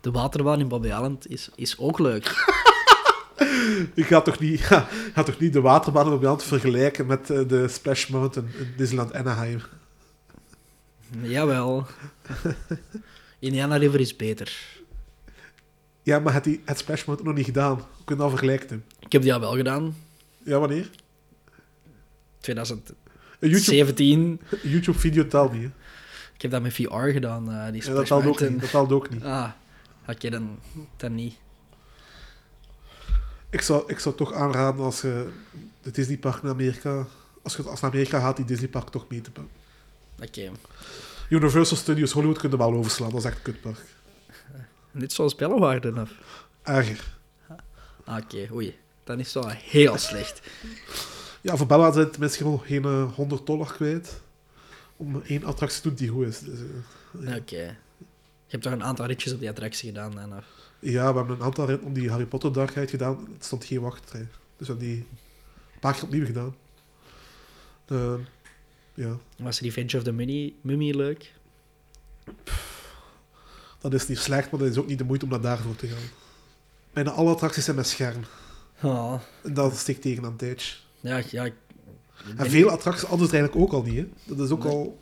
[0.00, 2.24] De waterbaan in Bobby Island is, is ook leuk.
[3.94, 7.68] Je gaat toch niet, gaat toch niet de waterbaan op land vergelijken met eh, de
[7.68, 9.60] Splash Mountain in Disneyland Anaheim?
[11.22, 11.86] Jawel.
[13.46, 14.56] Indiana River is beter.
[16.02, 17.74] Ja, maar het, die, het Mountain nog niet gedaan.
[17.74, 18.84] Hoe kun je dat vergelijken?
[18.98, 19.96] Ik heb die al wel gedaan.
[20.42, 20.90] Ja, wanneer?
[22.40, 22.96] 2017.
[23.38, 25.68] Een YouTube, YouTube video telt niet, hè?
[26.34, 27.52] Ik heb dat met VR gedaan.
[27.52, 28.60] eh, die Ja, Splash dat telt ook niet.
[28.60, 29.22] Dat telt ook niet.
[29.22, 29.50] Ah,
[30.08, 30.58] oké, dan,
[30.96, 31.34] dan niet.
[33.50, 35.28] Ik zou, ik zou toch aanraden als je
[35.82, 37.06] de Disneypark naar Amerika...
[37.42, 39.52] Als je als naar Amerika gaat, die Disneypark toch mee te pakken.
[40.22, 40.50] Oké.
[41.28, 43.10] Universal Studios Hollywood kun je wel overslaan.
[43.10, 43.78] Dat is echt een kutpark.
[44.92, 46.10] Dit zoals Bellewaarde of?
[46.62, 47.14] Erger.
[48.04, 48.78] Ah, Oké, oei.
[49.04, 50.40] Dan is het wel heel slecht.
[51.40, 54.20] Ja, voor Bella zijn tenminste gewoon geen eh, 100 dollar kwijt.
[54.96, 56.38] Om één attractie te doen die goed is.
[56.38, 57.36] Dus, eh, ja.
[57.36, 57.56] Oké.
[58.46, 60.36] Je hebt toch een aantal ritjes op die attractie gedaan dan?
[60.36, 60.44] Of?
[60.78, 63.28] Ja, we hebben een aantal ritten om die Harry Potter darkheid gedaan.
[63.32, 64.28] Het stond geen wachtrij.
[64.56, 64.96] Dus we hebben die
[65.72, 66.56] een paar keer opnieuw gedaan.
[67.86, 68.14] Eh,
[68.96, 71.32] ja, Was Revenge of the Mummy, Mummy leuk?
[73.80, 75.86] dat is niet slecht, maar dat is ook niet de moeite om naar daarvoor te
[75.86, 76.08] gaan.
[76.92, 78.24] Bijna alle attracties zijn met scherm.
[78.82, 79.20] Oh.
[79.42, 80.74] En dat steekt tegen aan tijdje.
[81.00, 81.44] Ja, ja.
[81.44, 81.54] ik-
[82.36, 83.96] En veel attracties anders eigenlijk ook al niet.
[83.96, 84.34] Hè.
[84.34, 84.72] Dat is ook Nee.
[84.72, 84.98] al...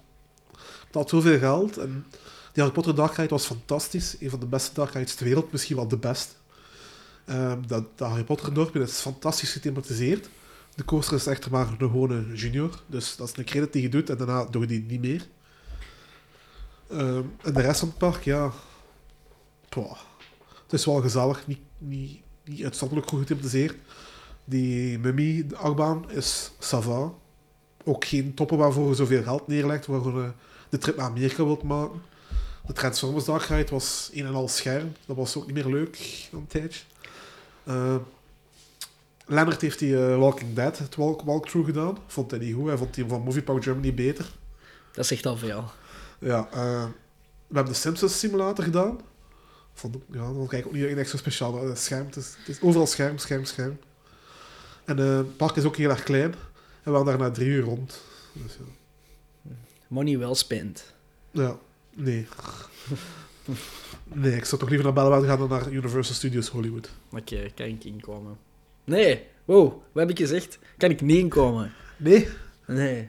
[0.86, 1.78] Het had zoveel geld.
[1.78, 2.06] En
[2.52, 4.16] die Harry Potter Dark Ride was fantastisch.
[4.20, 5.52] Een van de beste Dark Rides ter wereld.
[5.52, 6.32] Misschien wel de beste.
[7.24, 10.28] Ehm, dat, dat Harry Potter dorpje is fantastisch gethematiseerd.
[10.74, 12.82] De coaster is echter maar een gewone junior.
[12.86, 14.10] Dus dat is een credit die je doet.
[14.10, 15.28] En daarna doe je die niet meer.
[16.90, 18.52] Ehm, en de rest van het park, ja...
[19.68, 19.98] Poh.
[20.62, 21.46] Het is wel gezellig.
[21.46, 23.76] Niet, niet, niet uitzonderlijk goed gethematiseerd.
[24.44, 27.12] Die Mummy, de achtbaan, is sava.
[27.84, 30.32] Ook geen toppen waarvoor je zoveel geld neerlegt, waarvoor je
[30.68, 32.02] de trip naar Amerika wilt maken.
[32.66, 34.92] De Transformers Dark Ride was een en al scherm.
[35.06, 36.80] Dat was ook niet meer leuk een tijdje.
[37.64, 37.96] Eh,
[39.26, 41.98] Leonard heeft die eh, Walking Dead, het walk walkthrough gedaan.
[42.06, 42.66] Vond hij niet goed.
[42.66, 44.32] Hij vond die van Movie Park Germany beter.
[44.92, 45.70] Dat zegt al veel.
[46.18, 46.84] Ja, eh,
[47.46, 49.00] we hebben de Simpsons simulator gedaan.
[49.74, 51.66] Vond, ja, dat vond ik ook niet echt zo speciaal.
[51.66, 53.78] Het scherm, het is, het is overal scherm, scherm, scherm.
[54.84, 56.32] En eh, het park is ook heel erg klein.
[56.32, 56.38] En
[56.82, 58.02] we waren daar na drie uur rond.
[58.32, 59.52] Dus ja.
[59.88, 60.94] Money well spent.
[61.30, 61.58] ja,
[61.94, 62.26] nee.
[64.04, 66.90] Nee, ik zou toch liever naar Bellewaarde gaan dan naar Universal Studios Hollywood.
[67.10, 68.38] Oké, kan ik inkomen?
[68.84, 69.22] Nee.
[69.44, 70.58] Wow, wat heb ik gezegd?
[70.76, 71.72] Kan ik niet inkomen?
[71.96, 72.28] Nee?
[72.66, 73.08] Nee.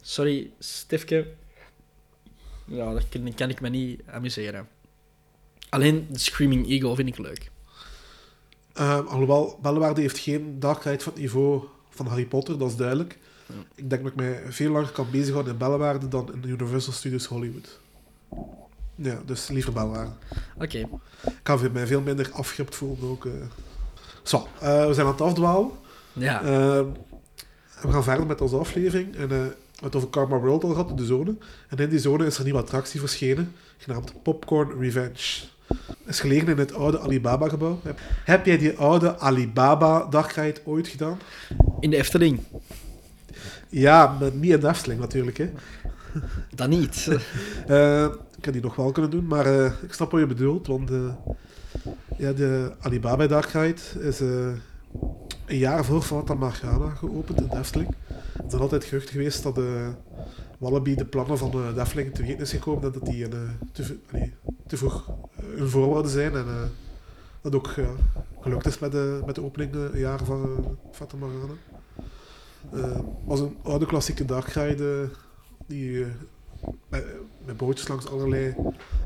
[0.00, 1.26] Sorry, Stifke.
[2.64, 4.68] Ja, daar kan, kan ik me niet amuseren.
[5.68, 7.50] Alleen de Screaming Eagle vind ik leuk.
[8.72, 12.76] Ehm, alhoewel, Bellewaarde heeft geen dark ride van het niveau van Harry Potter, dat is
[12.76, 13.18] duidelijk.
[13.46, 13.54] Ja.
[13.74, 17.26] Ik denk dat ik mij veel langer kan bezighouden in Bellewaarde dan in Universal Studios
[17.26, 17.80] Hollywood.
[18.96, 20.10] Ja, dus liever Bellewaarde.
[20.54, 20.78] Oké.
[20.78, 23.24] Ik kan mij veel minder afgript voelen ook.
[23.26, 23.32] eh.
[24.22, 25.70] Zo, eh, we zijn aan het afdwalen.
[26.12, 26.40] Ja.
[26.42, 26.84] Eh,
[27.82, 29.16] we gaan verder met onze aflevering.
[29.16, 31.36] En, we hebben het over Karma World al gehad, de zone.
[31.68, 35.44] En in die zone is er een nieuwe attractie verschenen, genaamd Popcorn Revenge.
[36.06, 37.80] Is gelegen in het oude Alibaba-gebouw.
[37.82, 41.18] Heb, heb jij die oude Alibaba-dagride ooit gedaan?
[41.80, 42.40] In de Efteling.
[43.68, 45.36] Ja, maar niet in de Efteling natuurlijk.
[45.38, 45.50] Hè.
[46.54, 47.08] Dat niet.
[47.66, 48.06] Eh,
[48.52, 50.66] die nog wel kunnen doen, maar eh, ik snap wat je bedoelt.
[50.66, 51.14] Want eh,
[52.18, 54.46] ja, de Alibaba Dagride is eh,
[55.46, 57.94] een jaar voor Fata Morgana geopend in de Efteling.
[58.16, 59.60] Er zijn altijd geruchten geweest dat
[60.58, 61.82] Wallaby de plannen van de
[62.12, 64.34] te weten is gekomen en dat die een, te, allee,
[64.66, 65.10] te vroeg
[65.42, 66.34] hun voorwaarden zijn.
[66.34, 66.46] En
[67.40, 67.74] dat ook
[68.40, 71.54] gelukt is met de, met de opening een jaar van Fata Morgana.
[72.70, 75.16] Het was een oude klassieke dagride eh,
[75.66, 76.06] die
[76.88, 78.54] met, bootjes langs allerlei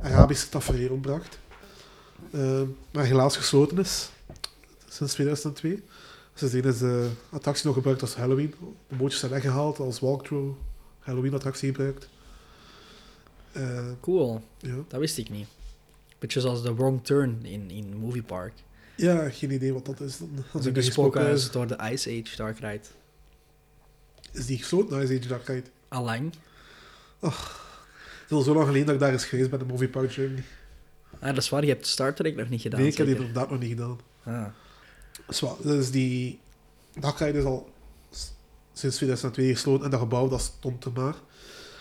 [0.02, 1.38] Arabische tafereel bracht.
[2.32, 4.10] Eh, maar helaas gesloten is
[4.88, 5.82] sinds 2002.
[6.34, 8.54] Sindsdien is de attractie nog gebruikt als Halloween.
[8.88, 10.56] De bootjes zijn weggehaald als walkthrough
[10.98, 12.08] Halloween-attractie gebruikt.
[13.52, 14.42] Eh, Cool.
[14.58, 14.74] ja.
[14.88, 15.46] Dat wist ik niet.
[16.18, 18.52] Beetje zoals de Wrong Turn in, in Movie Park.
[18.96, 20.18] ja, geen idee wat dat is.
[20.18, 20.76] Dan, als Dat
[21.16, 22.80] is door de Ice Age Dark Ride.
[24.32, 25.66] is die gesloten na Ice Age Dark Ride.
[25.88, 26.32] Allang.
[27.20, 30.12] Het is al zo lang geleden dat ik daar eens geweest ben in Movie Park
[30.12, 30.42] Germany.
[31.18, 32.80] Ah, dat is waar, je hebt Star Trek nog niet gedaan.
[32.80, 33.28] Nee, ik heb die zeker?
[33.28, 33.98] inderdaad nog niet gedaan.
[34.24, 34.46] Ah.
[35.28, 36.40] Zwaar, dus die
[37.34, 37.70] is al
[38.10, 38.32] s-
[38.72, 41.14] sinds 2002 gesloten en dat gebouw dat stond er maar.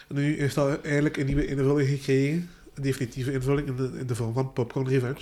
[0.08, 4.08] En nu heeft dat eigenlijk een nieuwe invulling gekregen, een definitieve invulling in de, in
[4.08, 5.22] de vorm van Popcorn Revenge.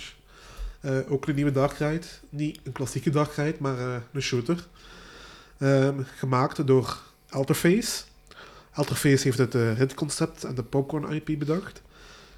[0.80, 4.66] Eh, ook een nieuwe dagride, niet een klassieke dagride, maar eh, een shooter.
[5.58, 6.98] Ehm, gemaakt door
[7.30, 8.02] Alterface.
[8.78, 11.82] Alterface heeft het uh, ritconcept en de popcorn IP bedacht.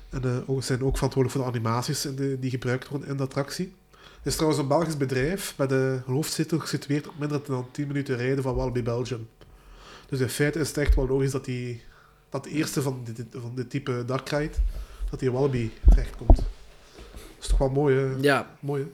[0.09, 3.23] En uh, ook, zijn ook verantwoordelijk voor de animaties de, die gebruikt worden in de
[3.23, 3.75] attractie.
[3.91, 8.17] Het is trouwens een Belgisch bedrijf met de hoofdzetel gesitueerd op minder dan 10 minuten
[8.17, 9.29] rijden van Walibi Belgium.
[10.09, 11.83] Dus in feite is het echt wel logisch dat, die,
[12.29, 14.57] dat de eerste van dit, van dit type Dark Ride,
[15.11, 16.37] dat die Walibi terechtkomt.
[16.37, 18.15] Dat is toch wel mooi, hè?
[18.21, 18.57] Ja.
[18.61, 18.89] Mooi, hè?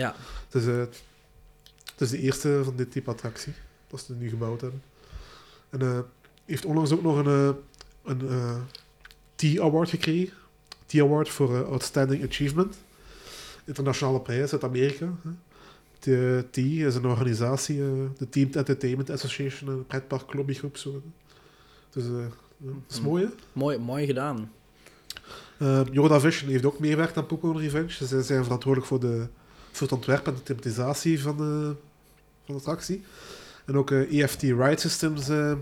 [0.00, 0.14] Ja.
[0.48, 3.52] Het is, uh, het is de eerste van dit type attractie,
[3.86, 4.82] dat ze nu gebouwd hebben.
[5.70, 5.98] En uh,
[6.48, 7.50] heeft onlangs ook nog een, uh,
[8.04, 8.60] een
[9.34, 10.36] T-award gekregen.
[10.86, 12.76] T-award voor Outstanding Achievement.
[13.64, 15.12] Internationale prijs uit Amerika.
[15.98, 17.76] De T is een organisatie,
[18.18, 20.76] de Team Entertainment Association, een pretpark lobbygroep.
[20.76, 21.02] Zo.
[21.90, 23.30] Dus dat is mooi, hè?
[23.52, 24.50] Mooi, mooi gedaan.
[25.58, 28.06] Uh, Yoda Vision heeft ook meewerkt aan Pokémon Revenge.
[28.06, 29.26] Zij zijn verantwoordelijk voor, de,
[29.72, 31.74] voor het ontwerp en de thematisatie van de,
[32.44, 33.02] van de attractie.
[33.64, 35.52] En ook uh, EFT Ride Systems uh,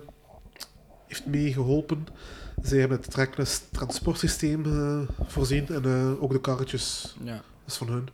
[1.06, 2.06] heeft meegeholpen.
[2.62, 4.64] Zij hebben het trackless transportsysteem
[5.26, 5.84] voorzien en
[6.20, 7.16] ook de karretjes.
[7.22, 7.34] Ja.
[7.34, 8.08] Dat is van hun.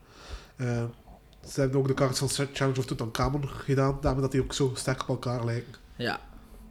[1.48, 4.72] ze hebben ook de karretjes van Challenge of Tutankhamon gedaan, daarmee dat die ook zo
[4.74, 5.74] sterk op elkaar lijken.
[5.96, 6.20] Ja.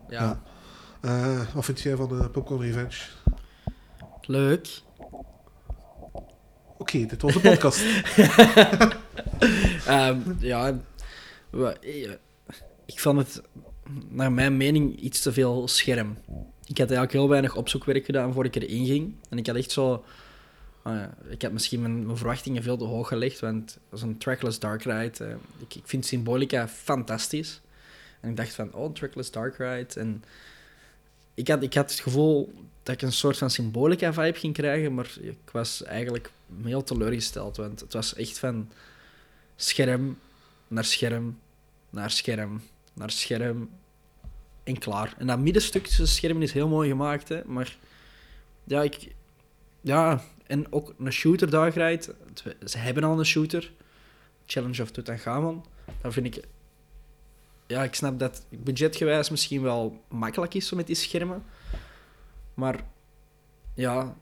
[0.10, 0.42] ja.
[1.02, 1.46] ja.
[1.54, 2.98] wat vind jij van Pokémon Revenge?
[4.22, 4.82] Leuk.
[6.82, 7.82] Oké, okay, dit was een podcast.
[9.88, 10.80] um, ja,
[12.86, 13.42] ik vond het
[14.10, 16.18] naar mijn mening iets te veel scherm.
[16.66, 19.16] Ik had eigenlijk heel weinig opzoekwerk gedaan voor ik erin ging.
[19.30, 20.06] En ik had echt zo...
[20.88, 24.84] Uh, ik heb misschien mijn, mijn, verwachtingen veel te hoog gelegd, want een trackless dark
[24.84, 25.26] ride.
[25.26, 27.62] Uh, ik, ik, vind Symbolica fantastisch.
[28.20, 30.00] En ik dacht van, oh, trackless dark ride.
[30.00, 30.24] En
[31.34, 35.12] ik had, ik had het gevoel dat ik een soort van Symbolica-vibe ging krijgen, maar
[35.22, 36.32] ik was eigenlijk
[36.64, 38.70] heel teleurgesteld, want het was echt van
[39.56, 40.18] scherm
[40.68, 41.40] naar scherm
[41.90, 42.62] naar scherm
[42.94, 43.70] naar scherm
[44.64, 45.16] en klaar.
[45.18, 47.78] En dat middenstuk tussen schermen is heel mooi gemaakt, hè, maar
[48.64, 49.16] ja, ik...
[49.82, 52.14] Ja, en ook een shooter daar rijdt.
[52.66, 53.72] Ze hebben al een shooter.
[54.46, 55.66] Challenge of Tutankhamon.
[56.02, 56.44] Dan vind ik...
[57.68, 61.44] Ja, ik snap dat budgetgewijs misschien wel makkelijk is met die schermen.
[62.54, 62.84] Maar
[63.74, 64.16] ja,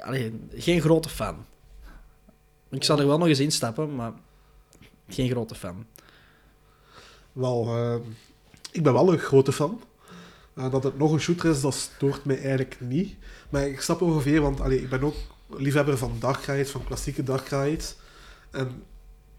[0.00, 1.46] allee, geen grote fan.
[2.70, 4.12] Ik zal er wel nog eens instappen, maar
[5.08, 5.86] geen grote fan.
[7.36, 7.94] Wel, uh,
[8.72, 9.82] ik ben wel een grote fan.
[10.54, 13.14] Uh, dat het nog een shooter is, dat stoort mij eigenlijk niet.
[13.50, 15.14] Maar ik snap ongeveer, want allee, ik ben ook
[15.48, 17.50] liefhebber van dark van klassieke dark.
[18.50, 18.82] En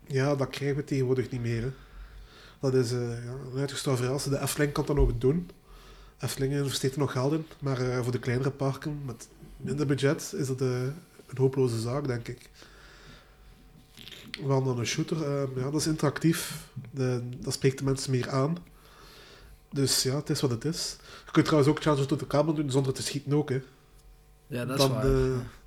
[0.08, 1.74] ja, dat krijgen we tegenwoordig niet meer.
[2.60, 4.30] Dat is uh, ja, een uitgestorven verhaal.
[4.30, 5.50] De Efteling kan dat ook doen.
[6.20, 7.46] Efteling investeert er nog geld in.
[7.60, 10.94] Maar voor de kleinere parken met minder budget is dat een
[11.36, 12.50] hopeloze zaak, denk ik.
[14.46, 16.68] Wel dan een shooter, uh, ja, dat is interactief.
[16.92, 18.58] De, dat spreekt de mensen meer aan.
[19.72, 20.96] Dus ja, het is wat het is.
[21.26, 23.50] Je kunt trouwens ook Challenge tot de kamer doen zonder te schieten ook.
[23.50, 23.62] Hè.
[24.48, 25.04] Ja, dat dan, is waar.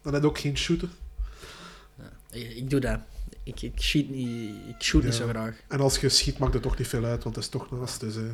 [0.03, 0.89] dan heb je ook geen shooter.
[1.99, 3.01] Ja, ik, ik, doe dat.
[3.43, 5.09] Ik, ik, shoot niet, ik shoot ja.
[5.09, 5.61] niet zo graag.
[5.69, 8.01] En als je schiet, maakt het toch niet veel uit, want het is toch naast.
[8.01, 8.31] Dus, uh.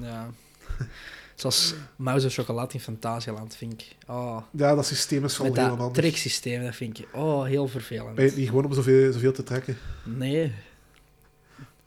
[0.00, 0.30] Ja.
[1.34, 3.96] Zoals Muis en Chocolade in Fantasialand, vind ik.
[4.06, 4.42] Oh.
[4.50, 5.98] Ja, dat systeem is wel Met heel dat anders.
[5.98, 8.14] treksysteem, dat vind ik oh, heel vervelend.
[8.14, 9.76] Ben je het niet gewoon om zoveel, zoveel te trekken?
[10.04, 10.52] Nee.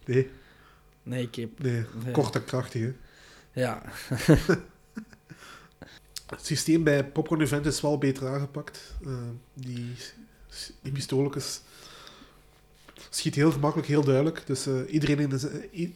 [0.06, 0.30] Nee?
[1.04, 1.60] Nee, ik heb...
[1.60, 2.12] Nee, nee.
[2.12, 2.94] kort en krachtig, hè?
[3.62, 3.82] Ja.
[6.36, 8.96] het systeem bij Popcorn Event is wel beter aangepakt.
[9.06, 9.18] Uh,
[9.54, 9.96] die,
[10.82, 11.04] die
[13.10, 14.42] schiet heel gemakkelijk, heel duidelijk.
[14.46, 15.92] Dus uh, iedereen in de,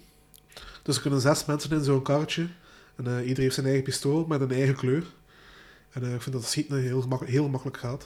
[0.83, 2.47] dus er kunnen zes mensen in zo'n karretje.
[2.95, 5.03] En uh, iedereen heeft zijn eigen pistool met een eigen kleur.
[5.91, 8.05] En uh, ik vind dat het schieten heel, heel makkelijk gaat.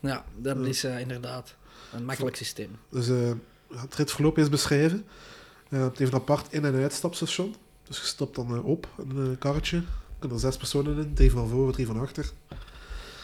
[0.00, 1.54] Ja, dat is uh, inderdaad
[1.92, 2.70] een makkelijk systeem.
[2.88, 3.06] Dus
[3.74, 5.04] het ritverloop is beschrijven.
[5.68, 7.54] het heeft een apart in- en uitstapstation.
[7.82, 9.76] Dus je stapt dan op een karretje.
[9.76, 9.82] Er
[10.18, 12.30] kunnen er zes personen in, drie van voor, drie van achter.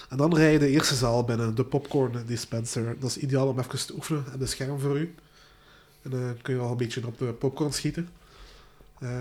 [0.08, 2.96] En dan rij je de eerste zaal binnen, de popcorn dispenser.
[2.98, 5.14] Dat is ideaal om even te oefenen en de scherm voor u.
[6.02, 8.08] En dan kun je al een beetje op de popcorn schieten.
[9.00, 9.20] Uh,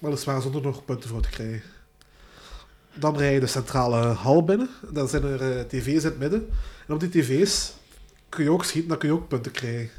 [0.00, 1.62] weliswaar zonder nog punten voor te krijgen.
[2.94, 4.68] Dan rij je de centrale hal binnen.
[4.90, 6.48] Dan zijn er uh, tv's in het midden.
[6.86, 7.72] En op die tv's
[8.28, 9.90] kun je ook schieten, dan kun je ook punten krijgen.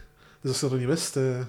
[0.41, 1.15] Dus als je dat niet wist...
[1.15, 1.39] Uh...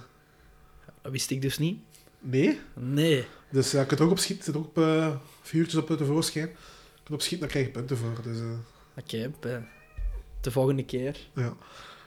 [1.02, 1.80] Dat wist ik dus niet.
[2.20, 2.60] Nee?
[2.74, 3.26] Nee.
[3.50, 4.46] Dus ja, je kunt ook op schieten.
[4.46, 6.46] Er zitten ook uh, vuurtjes op de voorschijn.
[6.46, 6.54] Je
[7.02, 8.22] kunt op schieten, dan krijg je punten voor.
[8.22, 8.38] Dus,
[8.96, 9.62] Oké, okay,
[10.40, 11.16] de volgende keer.
[11.34, 11.54] Ja.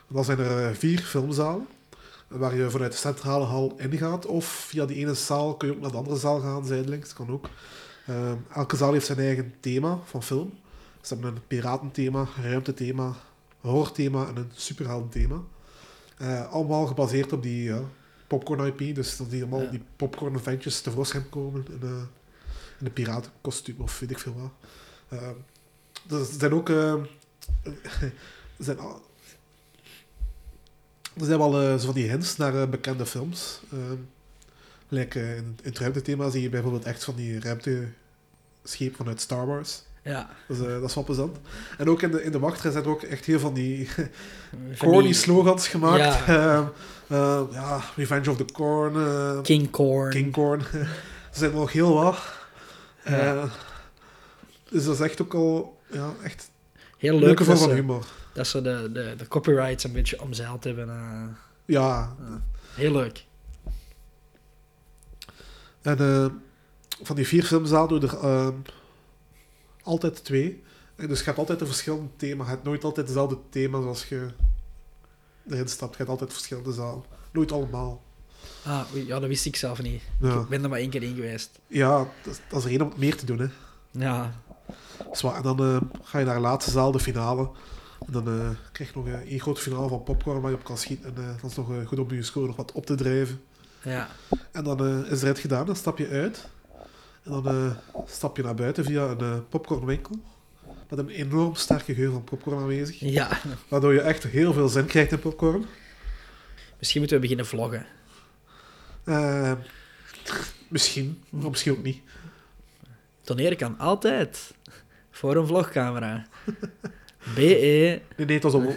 [0.08, 1.66] Dan zijn er vier filmzalen
[2.28, 4.26] waar je vanuit de centrale hal ingaat.
[4.26, 7.12] Of via die ene zaal kun je ook naar de andere zaal gaan, zijdelings.
[7.12, 7.48] kan ook.
[8.08, 10.52] Uh, elke zaal heeft zijn eigen thema van film.
[11.00, 13.14] Ze hebben een piratenthema, ruimtethema,
[13.60, 15.40] horrorthema en een superheldenthema.
[16.22, 17.78] Uh, allemaal gebaseerd op die uh,
[18.26, 18.94] popcorn IP.
[18.94, 21.66] Dus dat die allemaal die popcorn eventjes tevoorschijn komen.
[21.80, 22.08] En,
[22.78, 25.20] in een piratenkostuum of weet ik veel wat.
[26.02, 26.68] Dus er zijn ook...
[28.58, 28.78] zijn,
[31.18, 33.60] er zijn wel eh, zo van die hints naar eh, bekende films.
[33.72, 34.00] Ehm
[34.88, 39.46] like, eh, in, in het ruimtethema zie je bijvoorbeeld echt van die ruimteschepen vanuit Star
[39.46, 39.82] Wars.
[40.02, 40.30] Ja.
[40.48, 41.36] Dus, dat is wel plezant.
[41.78, 43.88] En ook in de, in de wachtrij zijn er ook echt heel van die
[44.78, 46.26] corny die slogans gemaakt.
[46.26, 46.26] Ja.
[46.26, 46.66] Ehm,
[47.06, 50.10] eh, ja, Revenge of the Corn, King Corn.
[50.10, 50.60] King Corn.
[50.72, 50.88] er
[51.30, 52.18] zijn er nog heel wat.
[53.04, 53.48] Ja.
[54.70, 56.50] Dus dat is echt ook al ja, echt
[56.98, 58.06] Heel leuk leuke vorm van humor.
[58.36, 60.88] Dat ze de, de, de copyrights een beetje omzeild hebben.
[60.88, 61.22] eh.
[61.64, 62.16] Ja,
[62.74, 63.24] heel leuk.
[65.82, 66.26] en eh,
[67.02, 68.52] van die vier films aan doen er
[69.82, 70.62] altijd twee.
[70.96, 72.44] En dus je hebt altijd een verschillend thema.
[72.44, 74.28] Je hebt nooit altijd hetzelfde thema zoals je
[75.48, 75.90] erin stapt.
[75.90, 77.04] Je hebt altijd verschillende zalen.
[77.32, 78.02] Nooit allemaal.
[78.64, 80.02] Ah, ja, dat wist ik zelf niet.
[80.20, 81.58] Ja, Ik ben er maar één keer in geweest.
[81.66, 83.38] ja dat, is- dat is er één om het meer te doen.
[83.38, 83.46] Hè.
[83.90, 84.32] Ja,
[85.12, 85.36] Zwaar.
[85.36, 87.50] En dan eh, ga je naar de laatste zaal, de finale.
[88.06, 90.64] En dan eh, krijg je nog eh, één grote finale van popcorn waar je op
[90.64, 91.16] kan schieten.
[91.16, 93.40] En eh, dan is nog goed om je score nog wat op te drijven.
[93.82, 94.08] ja.
[94.52, 96.48] En dan is het gedaan, dan stap je uit.
[97.22, 100.16] En dan stap je naar buiten via een popcornwinkel.
[100.88, 103.00] Met een enorm sterke geur van popcorn aanwezig.
[103.00, 103.40] ja.
[103.68, 105.64] Waardoor je echt heel veel zin krijgt in popcorn.
[106.78, 107.86] Misschien moeten we beginnen vloggen.
[110.68, 112.02] Misschien, maar misschien ook niet.
[113.22, 114.54] Toneren kan altijd.
[115.10, 116.26] Voor een vlogcamera.
[117.34, 118.00] BE.
[118.16, 118.68] Nee, nee, het was om...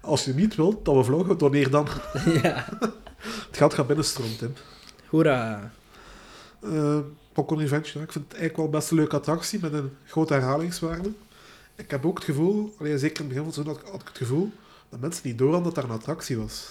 [0.00, 1.88] Als je niet wilt dat we vloggen, wanneer dan?
[2.42, 2.68] ja.
[3.18, 4.52] Het gaat binnenstromen, Tim.
[5.08, 5.72] Hoera.
[6.60, 6.98] Eh
[7.36, 10.32] Popcorn Revenge, ja, ik vind het eigenlijk wel best een leuke attractie met een grote
[10.32, 11.12] herhalingswaarde.
[11.74, 14.08] Ik heb ook het gevoel, allee, zeker in het begin van het seizoen had ik
[14.08, 14.52] het gevoel,
[14.88, 16.68] dat mensen niet door hadden dat daar een attractie was.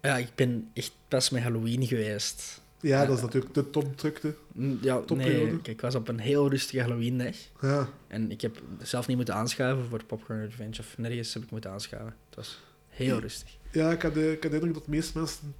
[0.00, 2.60] Ja, ik ben echt pas met Halloween geweest.
[2.80, 4.34] Ja, dat is natuurlijk de tomtrukte.
[4.52, 5.44] Mm, Ja, Topperiode.
[5.44, 7.36] nee, kijk, ik was op een heel rustige Halloween-dag.
[7.60, 10.76] Ja, En ik heb zelf niet moeten aanschuiven voor Popcorn Revenge.
[10.80, 12.14] Of nergens heb ik moeten aanschuiven.
[12.26, 13.56] Het was heel rustig.
[13.72, 15.54] ja ik, heb de, ik heb de indruk dat de meeste mensen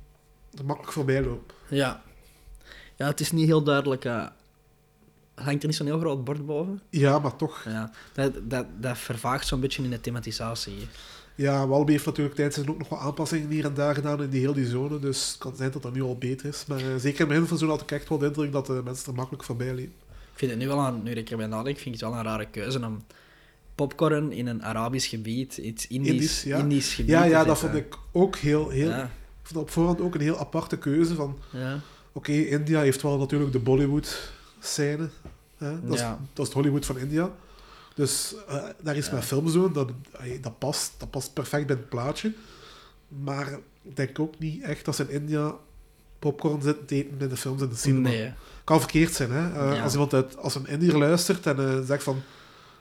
[0.59, 1.55] er makkelijk voorbij lopen.
[1.69, 2.03] Ja.
[2.97, 4.05] Ja, het is niet heel duidelijk.
[4.05, 4.27] eh,
[5.35, 6.81] hangt er niet zo'n heel groot bord boven?
[6.91, 7.65] Ja, maar toch.
[7.65, 10.87] Ja, dat, dat, dat vervaagt zo'n beetje in de thematisatie.
[11.41, 14.41] Ja, Walibi heeft natuurlijk tijdens ook nog wat aanpassingen hier en daar gedaan in die
[14.41, 14.99] heel die zone.
[14.99, 16.65] Dus het kan zijn dat dat nu al beter is.
[16.67, 19.07] Maar eh, zeker in begin van had ik echt wel de indruk dat de mensen
[19.07, 19.95] er makkelijk voorbij liepen.
[20.33, 22.25] Ik vind het nu wel een, nu ik erbij nadenk, vind ik het wel een
[22.25, 23.05] rare keuze om
[23.75, 26.59] popcorn in een Arabisch gebied, iets Indisch, Indisch, ja.
[26.59, 28.89] Indisch gebied Ja, ja, dat vond ik ook heel, heel...
[28.89, 29.11] Ja, Ik
[29.43, 31.39] vond op voorhand ook een heel aparte keuze van...
[31.53, 31.81] ja.
[32.13, 35.09] Oké, India heeft wel natuurlijk de Bollywood-scène.
[35.59, 37.31] Dat, is, dat is het Hollywood van India.
[37.95, 39.23] Dus eh, daar is Ja.
[39.23, 42.33] films doen, dat, ey, dat, past, dat past perfect bij het plaatje.
[43.09, 45.55] Maar ik denk ook niet echt dat ze in India
[46.19, 48.09] popcorn zitten te eten bij de films in de cinema.
[48.09, 48.33] Nee.
[48.65, 49.53] Kan verkeerd zijn, hè.
[49.69, 49.83] Eh, Ja.
[49.83, 52.23] Als iemand uit, als een Indiër luistert en eh, zegt van...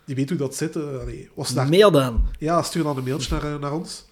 [0.05, 0.75] Die weet hoe dat zit.
[0.75, 1.69] eh, allee, was daar...
[1.69, 2.25] Mail dan.
[2.39, 4.05] Ja, stuur dan een mailtje naar, eh, naar ons.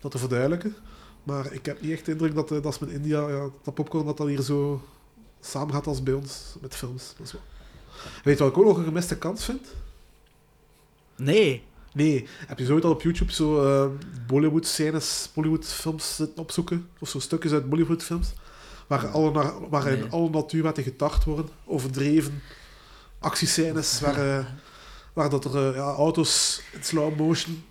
[0.00, 0.76] Dat te verduidelijken.
[1.22, 3.74] Maar ik heb niet echt de indruk dat, eh, dat ze met India, ja, dat
[3.74, 4.82] popcorn, dat dat hier zo
[5.40, 7.14] samen gaat als bij ons met films.
[7.18, 7.42] Dat is wel-
[8.24, 9.66] Weet je wat ik ook nog een gemiste kans vind?
[11.18, 11.62] Nee.
[11.92, 13.90] Nee, heb je zo ooit al op YouTube zo eh,
[14.26, 16.88] Bollywood-scènes, Bollywood-films zitten opzoeken?
[16.98, 18.32] Of zo stukjes uit Bollywood-films?
[18.86, 20.10] Waar, alle, na- waar in Nee.
[20.10, 22.42] alle natuurwetten gedacht worden, overdreven
[23.18, 24.44] actiescènes, waar, eh,
[25.12, 27.62] waar dat er eh, ja, auto's in slow motion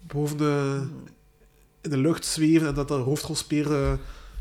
[0.00, 0.86] boven de,
[1.80, 3.92] in de lucht zweven en dat de hoofdrolspeler eh,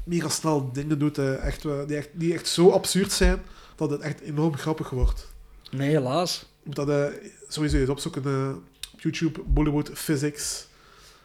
[0.04, 3.42] mega snel dingen doet echt, die, echt, die echt zo absurd zijn
[3.76, 5.34] dat het echt enorm grappig wordt.
[5.72, 6.46] Nee, helaas.
[6.66, 7.06] Je moet dat eh,
[7.48, 8.56] sowieso eens opzoeken eh,
[8.94, 10.68] op YouTube, Bollywood Physics.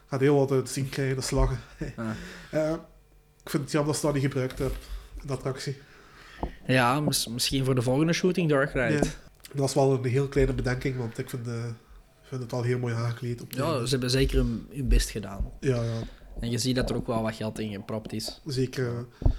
[0.08, 1.58] Gaat heel wat te zien krijgen, de slagen.
[1.96, 2.10] Ah.
[2.50, 2.72] Eh,
[3.44, 4.78] ik vind het jammer dat ze dat niet gebruikt hebben,
[5.26, 5.76] de attractie.
[6.66, 8.92] Ja, mis- misschien voor de volgende shooting Dark Ride.
[8.92, 9.00] Ja.
[9.54, 11.54] Dat is wel een heel kleine bedenking, want ik vind, eh,
[12.22, 13.42] vind het al heel mooi aangekleed.
[13.42, 15.50] Op Ja, ze hebben zeker hun, hun best gedaan.
[15.60, 15.98] ja, ja,
[16.40, 18.40] En je ziet dat er ook wel wat geld in gepropt is.
[18.46, 18.86] zeker.
[19.20, 19.30] eh,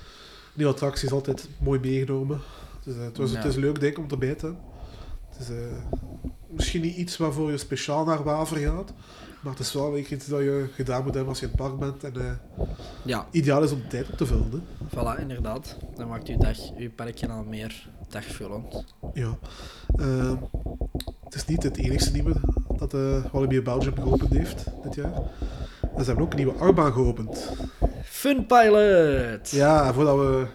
[0.54, 2.42] die attractie is altijd mooi meegenomen.
[2.84, 3.38] Dus, eh, het, was, Ja.
[3.38, 4.58] het is leuk, denk ik, om te hebben.
[5.32, 5.56] Het is eh,
[6.48, 8.94] misschien niet iets waarvoor je speciaal naar Waver gaat,
[9.42, 11.62] maar het is wel je, iets dat je gedaan moet hebben als je in het
[11.62, 12.04] park bent.
[12.04, 12.68] En eh,
[13.04, 14.52] Ja, ideaal is om tijd op te vullen.
[14.52, 14.60] Hè.
[14.90, 15.78] voilà, inderdaad.
[15.96, 18.86] Dan maakt uw, dag, uw parkje al meer dagvullend.
[19.14, 19.38] Ja.
[19.96, 20.36] Ehm,
[21.24, 22.34] het is niet het enigste nieuwe
[22.78, 25.14] dat de Walibi Belgium geopend heeft dit jaar.
[25.96, 27.52] En ze hebben ook een nieuwe achtbaan geopend.
[28.04, 29.50] Fun Pilot!
[29.50, 30.48] Ja, voordat we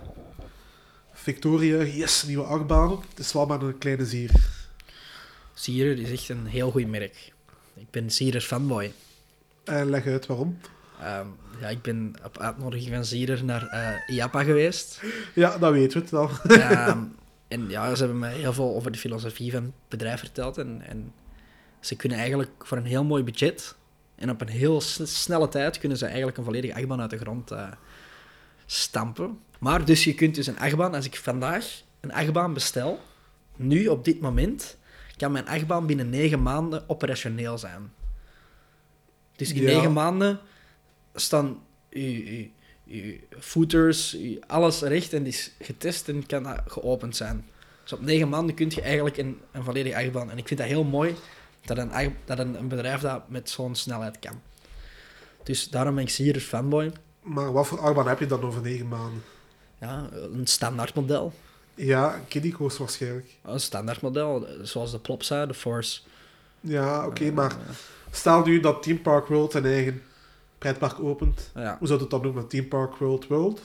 [1.12, 2.90] Victoria, yes, nieuwe achtbaan.
[2.90, 4.30] Het is wel maar een kleine zier.
[5.58, 7.32] Sierer is echt een heel goed merk.
[7.74, 8.92] Ik ben Sierer fanboy.
[9.64, 10.58] En leg uit waarom.
[11.00, 11.26] Ehm,
[11.60, 15.00] ja, ik ben op uitnodiging van Sierer naar eh IAPA geweest.
[15.34, 16.60] Ja, dat weten we het.
[16.60, 16.98] Ehm,
[17.48, 20.58] En ja, ze hebben mij heel veel over de filosofie van het bedrijf verteld.
[20.58, 21.12] En, en
[21.80, 23.76] ze kunnen eigenlijk voor een heel mooi budget
[24.14, 27.50] en op een heel snelle tijd kunnen ze eigenlijk een volledige achtbaan uit de grond
[27.50, 27.68] eh,
[28.66, 29.38] stampen.
[29.58, 33.00] Maar dus je kunt dus een achtbaan, als ik vandaag een achtbaan bestel,
[33.56, 34.76] nu op dit moment,
[35.16, 37.92] kan mijn achtbaan binnen negen maanden operationeel zijn.
[39.36, 39.74] Dus in Ja.
[39.74, 40.40] negen maanden
[41.14, 42.44] staan uw,
[42.86, 47.44] uw footers, alles recht en die is getest en kan dat geopend zijn.
[47.82, 50.30] Dus op negen maanden kun je eigenlijk een, een volledige achtbaan.
[50.30, 51.14] En ik vind dat heel mooi
[51.64, 54.40] dat een, acht- dat een, een bedrijf dat met zo'n snelheid kan.
[55.42, 56.92] Dus daarom ben ik zeer fanboy.
[57.22, 59.22] Maar wat voor achtbaan heb je dan over negen maanden?
[59.80, 61.32] Ja, een standaard model.
[61.76, 63.36] Ja, kiddie coaster waarschijnlijk.
[63.42, 66.00] Een standaard model, zoals de Plopsa, de Force.
[66.60, 67.56] Ja, oké, Eh, maar
[68.10, 70.02] stel nu dat Team Park World zijn eigen
[70.58, 71.50] pretpark opent.
[71.54, 72.48] Ja, Hoe zou het dan noemen?
[72.48, 73.60] Team Park World World?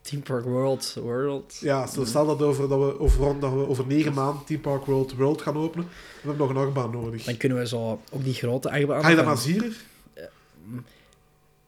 [0.00, 1.56] Team Park World, World.
[1.60, 4.84] Ja, zo stel dat, over, dat, we over, dat we over negen maanden Team Park
[4.84, 5.84] World World gaan openen.
[5.86, 7.24] Dan hebben we nog een achtbaan nodig.
[7.24, 9.02] Dan kunnen we zo ook die grote achtbaan...
[9.02, 9.76] Ga je dan van- naar Zierer?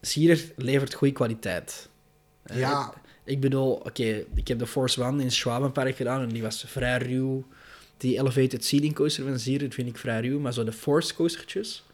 [0.01, 1.89] Sierra levert goede kwaliteit.
[2.43, 2.93] Eh, Ja.
[3.25, 6.99] Ik bedoel, oké, ik heb de Force One in Schwabenpark gedaan en die was vrij
[6.99, 7.45] ruw.
[7.97, 11.85] Die elevated seating coaster van Sierra vind ik vrij ruw, maar zo de Force coastertjes,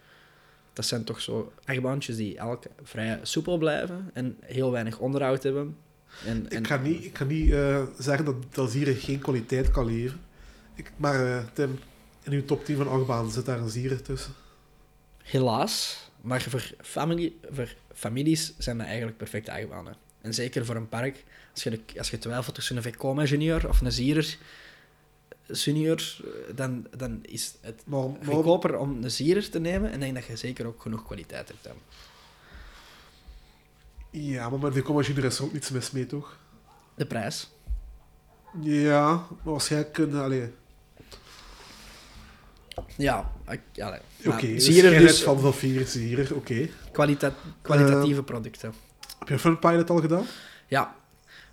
[0.73, 5.77] dat zijn toch zo achtbaantjes die elk vrij soepel blijven en heel weinig onderhoud hebben.
[6.27, 9.71] En, en, Ik ga niet, ik ga niet eh, zeggen dat, dat Zierer geen kwaliteit
[9.71, 10.21] kan leveren.
[10.75, 11.79] Ik, maar eh, Tim,
[12.23, 14.33] in uw top 10 van achtbanen zit daar een Zierer tussen.
[15.23, 19.95] Helaas, maar voor, familie, voor families zijn dat eigenlijk perfecte achtbanen.
[20.21, 23.69] En zeker voor een park, als je, de, als je twijfelt tussen een Vekoma junior
[23.69, 24.37] of een Zierer
[25.49, 30.15] senior, eh, dan, dan is het Maar, goedkoper om een Zierer te nemen en denk
[30.15, 31.77] dat je zeker ook genoeg kwaliteit hebt dan.
[34.11, 36.39] ja, maar met de Comma Junior is er ook niets mis mee, toch?
[36.95, 37.51] De prijs.
[38.61, 40.23] Ja, maar waarschijnlijk kunnen...
[40.23, 40.51] Allee,
[42.97, 43.33] Ja.
[43.47, 46.69] Oké, Maar dus Zierer jij dus van van vier Zierer, oké.
[46.93, 48.75] kwalita- kwalitatieve producten.
[49.21, 50.27] Heb je Fun Pilot al gedaan?
[50.67, 50.95] Ja,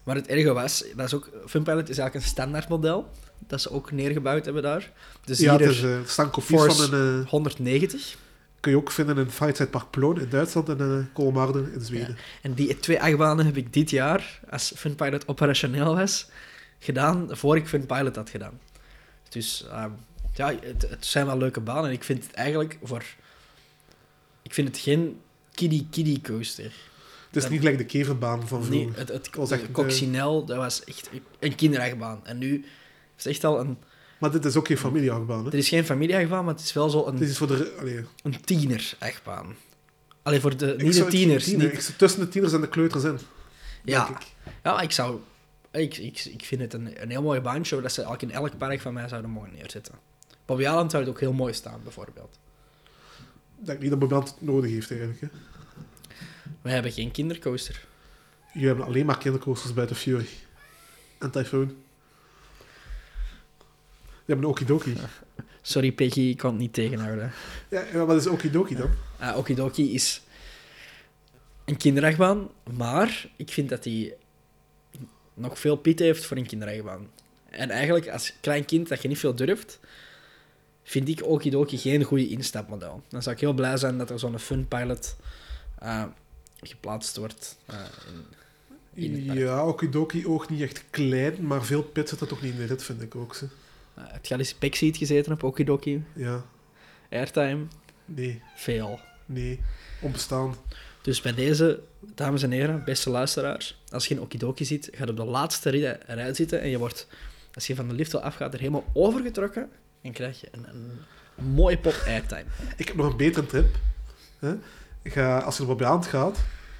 [0.04, 3.12] maar het erge was, dat is ook, Funpilot is eigenlijk een standaard model,
[3.48, 4.80] dat ze ook neergebouwd hebben daar.
[4.80, 4.88] De
[5.24, 6.88] ja, het Zierer is, eh, er staan kopies Force.
[6.88, 7.24] van een...
[7.24, 8.16] eh, 190.
[8.60, 12.18] kun je ook vinden in Fightside Park Ploon in Duitsland en in Kolmarden in Zweden.
[12.42, 16.30] En die twee achtbanen heb ik dit jaar, als Funpilot operationeel was,
[16.80, 18.60] gedaan, voor ik Funpilot had gedaan.
[19.30, 19.92] Dus ehm,
[20.34, 21.86] ja, het, het zijn wel leuke banen.
[21.86, 23.04] En ik vind het eigenlijk voor...
[24.42, 25.20] Ik vind het geen
[25.54, 26.74] kiddie-kiddie coaster.
[27.38, 28.86] Het is Dat- niet gelijk de keverbaan van vroeger.
[28.88, 31.10] Nee, het, het, was echt, eh, Coccinelle, dat was echt
[31.40, 32.20] een kinderachtbaan.
[32.26, 32.54] En nu
[33.18, 33.78] is het echt al een...
[34.20, 35.46] Maar dit is ook geen familieachtbaan, hè?
[35.46, 37.76] Het is geen familieachtbaan, maar het is wel zo Dit een, is voor de...
[37.80, 39.56] Allee, een tiener-achtbaan.
[40.24, 41.44] Alleen voor de, niet het tieners.
[41.44, 43.20] tiener- niet- tussen de tieners en de kleuters in.
[43.84, 44.10] Ja.
[44.10, 44.18] ik.
[44.64, 45.20] Ja, ik zou...
[45.72, 48.58] Ik, ik, ik vind het een, een heel mooi baantje, dat ze eigenlijk in elk
[48.58, 49.94] park van mij zouden mogen neerzetten.
[50.46, 52.40] Bobby Island zou het ook heel mooi staan, bijvoorbeeld.
[53.60, 55.22] Ik denk niet dat Boband het nodig heeft, eigenlijk.
[55.22, 55.28] Hè.
[56.62, 57.86] We hebben geen kindercoaster.
[58.54, 60.28] Jullie hebben alleen maar kindercoasters buiten Fury.
[61.18, 61.76] En Typhoon.
[64.26, 64.94] Je hebt een Okidoki.
[65.62, 67.32] Sorry, Peggy, ik kan het niet tegenhouden.
[67.70, 68.90] Ja, wat is Okidoki dan?
[69.22, 70.22] Uh, Okidoki is
[71.66, 74.16] een kinderachtbaan, maar ik vind dat hij
[75.34, 77.10] nog veel pit heeft voor een kinderachtbaan.
[77.50, 79.80] En eigenlijk, als klein kind dat je niet veel durft,
[80.84, 83.02] vind ik Okidoki geen goede instapmodel.
[83.08, 85.16] Dan zou ik heel blij zijn dat er zo'n fun pilot
[85.80, 86.04] eh,
[86.62, 87.58] geplaatst wordt.
[87.66, 87.76] eh,
[88.94, 89.34] in, in.
[89.34, 92.66] Ja, Okidoki oog niet echt klein, maar veel pit zit er toch niet in de
[92.66, 93.36] rit, vind ik ook.
[93.36, 93.46] Ze.
[93.98, 96.04] Uh, heb je al eens Backseat gezeten op Okidoki?
[96.16, 96.46] Ja,
[97.10, 97.66] Airtime?
[98.06, 99.00] nee, Veel.
[99.26, 99.60] nee.
[100.02, 100.56] Onbestaan.
[101.02, 101.80] Dus bij deze,
[102.16, 105.70] dames en heren, beste luisteraars, als je in Okidoki zit, ga je op de laatste
[105.70, 107.08] rij, rij zitten en je wordt,
[107.54, 109.70] als je van de lift al afgaat, er helemaal overgetrokken
[110.02, 110.92] en krijg je een, een,
[111.38, 112.46] een mooie pop airtime.
[112.78, 113.76] Ik heb nog een betere tip.
[114.40, 114.56] Hè?
[115.10, 116.40] Ga, als je er op aan gaat,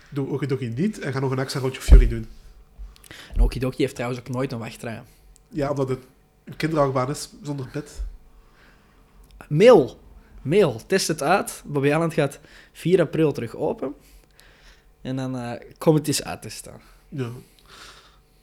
[0.10, 2.28] doe Okidoki niet en ga nog een extra rondje Fury doen.
[3.34, 5.02] En Okidoki heeft trouwens ook nooit een wachtrij.
[5.50, 6.00] Ja, omdat het
[6.44, 8.04] een kinderachtbaan is zonder pit.
[9.50, 10.00] Mail.
[10.42, 10.82] Mail.
[10.88, 11.64] Test het uit.
[11.66, 12.40] Bobby Island gaat
[12.72, 13.94] 4 april terug open.
[15.02, 16.82] En dan eh kom het eens uit te staan.
[17.10, 17.30] Ja.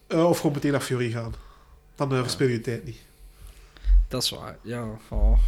[0.07, 1.35] Eh, of gewoon meteen naar Fury gaan.
[1.95, 3.01] Dan eh, verspil je tijd niet.
[4.09, 4.59] Dat is waar.
[4.63, 4.87] Ja.
[5.09, 5.39] Oh.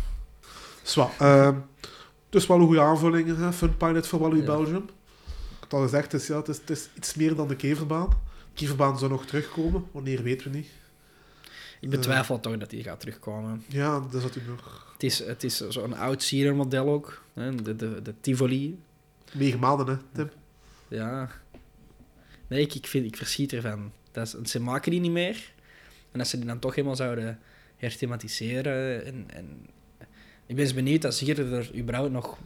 [0.83, 1.11] Zwa.
[2.37, 3.53] Dus wel een goede aanvulling, hè?
[3.53, 4.45] Fun Pilot voor Wally Ja.
[4.45, 4.85] Belgium.
[5.27, 7.57] Ik had al gezegd, het is, ja, het, is, het is iets meer dan de
[7.57, 8.09] keverbaan.
[8.09, 8.15] De
[8.55, 10.69] keverbaan zou nog terugkomen, wanneer weten we niet.
[11.81, 13.65] Ik betwijfel toch dat die gaat terugkomen.
[13.69, 17.23] Ja, dat zat u nog Het is, het is zo'n oud model ook.
[17.35, 17.55] Hè?
[17.55, 18.79] De, de, de Tivoli.
[19.33, 20.31] negen maanden, hè, Tim.
[20.89, 21.31] Ja.
[22.47, 23.93] Nee, ik, ik, vind, ik verschiet ervan.
[24.13, 25.53] Dat is, ze maken die niet meer.
[26.13, 27.39] En als ze die dan toch helemaal zouden
[27.77, 29.05] herthematiseren.
[29.05, 29.67] En, en
[30.47, 32.39] ik ben eens benieuwd als hier er überhaupt nog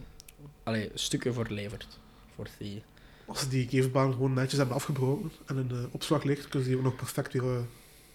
[0.63, 1.99] allee, stukken voor levert.
[2.35, 2.83] Voor die.
[3.25, 6.67] Als ze die geefbaan gewoon netjes hebben afgebroken en in de opslag ligt, kunnen ze
[6.69, 7.65] die ook nog perfect weer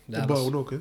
[0.04, 0.70] Ja, opbouwen ook.
[0.70, 0.80] Hè.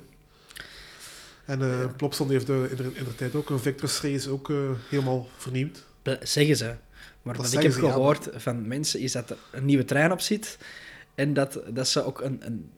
[1.45, 1.87] En Ja.
[1.87, 4.51] Plopsaland heeft eh, in, de, in de tijd ook een Victor's Race ook
[4.89, 5.83] helemaal vernieuwd.
[6.21, 6.75] zeggen ze.
[7.21, 9.85] Maar Dat wat ik heb ze, ja, gehoord van mensen is dat er een nieuwe
[9.85, 10.57] trein op zit.
[11.15, 12.71] En dat, dat ze ook een, een...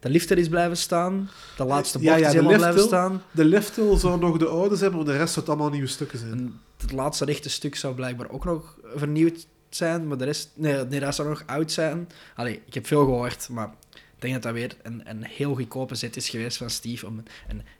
[0.00, 1.30] De lifter is blijven staan.
[1.56, 3.22] De laatste bocht ja, is de helemaal blijven staan.
[3.30, 6.18] De liftel zou nog de oude zijn, maar de rest zou het allemaal nieuwe stukken
[6.18, 6.32] zijn.
[6.32, 10.50] En het laatste rechte stuk zou blijkbaar ook nog vernieuwd zijn, maar de rest...
[10.54, 12.08] Nee, nee dat zou nog oud zijn.
[12.34, 15.94] Allee, ik heb veel gehoord, maar ik denk dat dat weer een, een heel goedkope
[15.94, 17.26] zet is geweest van Steve om een,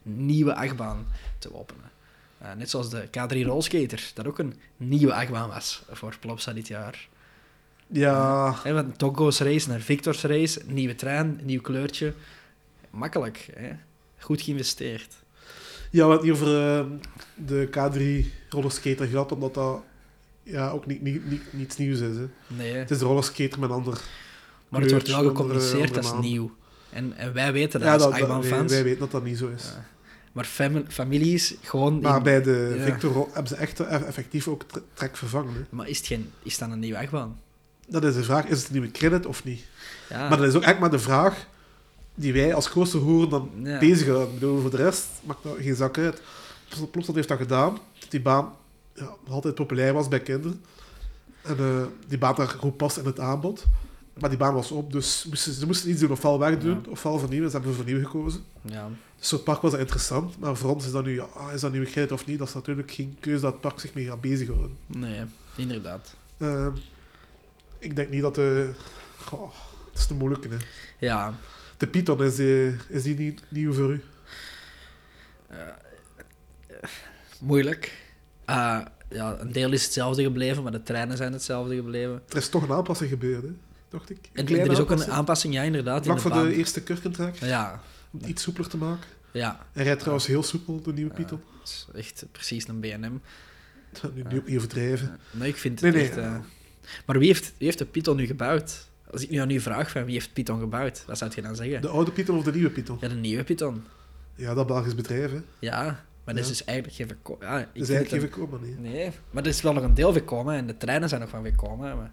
[0.04, 1.06] een nieuwe achtbaan
[1.38, 1.90] te openen.
[2.38, 6.68] Eh, net zoals de K3 Rollskater, dat ook een nieuwe achtbaan was voor Plopsa dit
[6.68, 7.08] jaar.
[7.92, 12.12] Ja, Hè, Togo's race naar Victor's race, nieuwe trein, nieuw kleurtje.
[12.90, 13.70] Makkelijk, hè?
[14.18, 15.14] goed geïnvesteerd.
[15.90, 16.84] ja we hadden hier over eh,
[17.34, 19.82] de K3 rollerskater gehad, omdat dat
[20.42, 22.16] ja, ook niet, niet, niet, niets nieuws is.
[22.16, 22.26] Hè.
[22.46, 22.72] Nee.
[22.74, 24.00] Het is de rollerskater met een ander...
[24.68, 26.54] maar het wordt wel gecommuniceerd als nieuw.
[26.90, 29.38] En, en wij weten dat Ja, als dat, dat, wij, wij weten dat dat niet
[29.38, 29.64] zo is.
[29.64, 29.84] Ja.
[30.32, 32.00] Maar fami- families gewoon...
[32.00, 32.84] Maar in- bij de ja.
[32.84, 35.54] Victor hebben ze echt eh, effectief ook tre- trek vervangen.
[35.54, 35.60] Hè.
[35.70, 37.40] Maar is het, geen, is het dan een nieuwe achtbaan?
[37.90, 39.64] Dat is de vraag, is het een nieuwe credit of niet?
[40.08, 40.28] Ja.
[40.28, 41.46] Maar dat is ook echt maar de vraag
[42.14, 43.78] die wij als grootste horen dan Ja.
[43.78, 44.28] bezighouden.
[44.28, 46.22] Ik bedoel, voor de rest maakt dat geen zak uit.
[46.68, 47.78] Plopsaland heeft dat gedaan.
[48.00, 48.52] Dat die baan
[48.94, 50.60] ja, nog altijd populair was bij kinderen.
[51.42, 53.64] En eh, die baan daar goed past in het aanbod.
[54.20, 56.10] Maar die baan was op, dus moesten, ze moesten iets doen.
[56.10, 56.90] Ofwel wegdoen, Ja.
[56.90, 57.50] ofwel vernieuwen.
[57.50, 58.40] Ze hebben voor vernieuwen gekozen.
[58.62, 58.88] ja.
[59.18, 60.38] Dus voor het park was dat interessant.
[60.38, 62.38] Maar voor ons is dat nu, ja, is dat nieuwe credit of niet?
[62.38, 64.76] Dat is natuurlijk geen keuze dat het park zich mee gaat bezighouden.
[64.86, 65.20] Nee,
[65.56, 66.14] inderdaad.
[66.36, 66.66] Eh,
[67.80, 68.70] ik denk niet dat de...
[69.24, 69.52] Goh,
[69.90, 70.56] het is te moeilijk, hè.
[70.98, 71.34] Ja.
[71.76, 74.02] De Python, is die, is die niet nieuw voor u?
[75.48, 75.58] eh,
[77.40, 77.92] moeilijk.
[78.44, 82.22] Ah, ja, een deel is hetzelfde gebleven, maar de treinen zijn hetzelfde gebleven.
[82.28, 83.48] Er is toch een aanpassing gebeurd, hè?
[83.88, 84.18] dacht ik.
[84.32, 85.54] Een En er is ook een aanpassing.
[85.54, 86.04] ja, inderdaad.
[86.04, 86.46] Vlak in voor de baan.
[86.48, 89.08] de eerste kurkentrek, Ja, om het iets soepeler te maken.
[89.30, 89.66] ja.
[89.72, 91.42] Hij rijdt trouwens heel soepel, de nieuwe Python.
[91.60, 93.20] Het is echt precies een BNM.
[94.14, 95.18] Nu, niet overdrijven.
[95.30, 96.24] Nee, ik vind Nee, het nee.
[96.24, 96.40] echt...
[97.06, 98.88] Maar wie heeft, wie heeft de Python nu gebouwd?
[99.10, 101.56] Als ik nu aan u vraag van wie heeft Python gebouwd, wat zou je dan
[101.56, 101.82] zeggen?
[101.82, 102.98] De oude Python of de nieuwe Python?
[103.00, 103.84] Ja, de nieuwe Python.
[104.34, 105.40] Ja, dat Belgisch bedrijf, hè.
[105.58, 108.74] Ja, maar dat is dus eigenlijk geen verko- Ja, is eigenlijk het geen maar nee.
[108.92, 111.44] Nee, maar er is wel nog een deel gekomen en de treinen zijn nog van
[111.44, 111.96] gekomen.
[111.96, 112.12] Maar...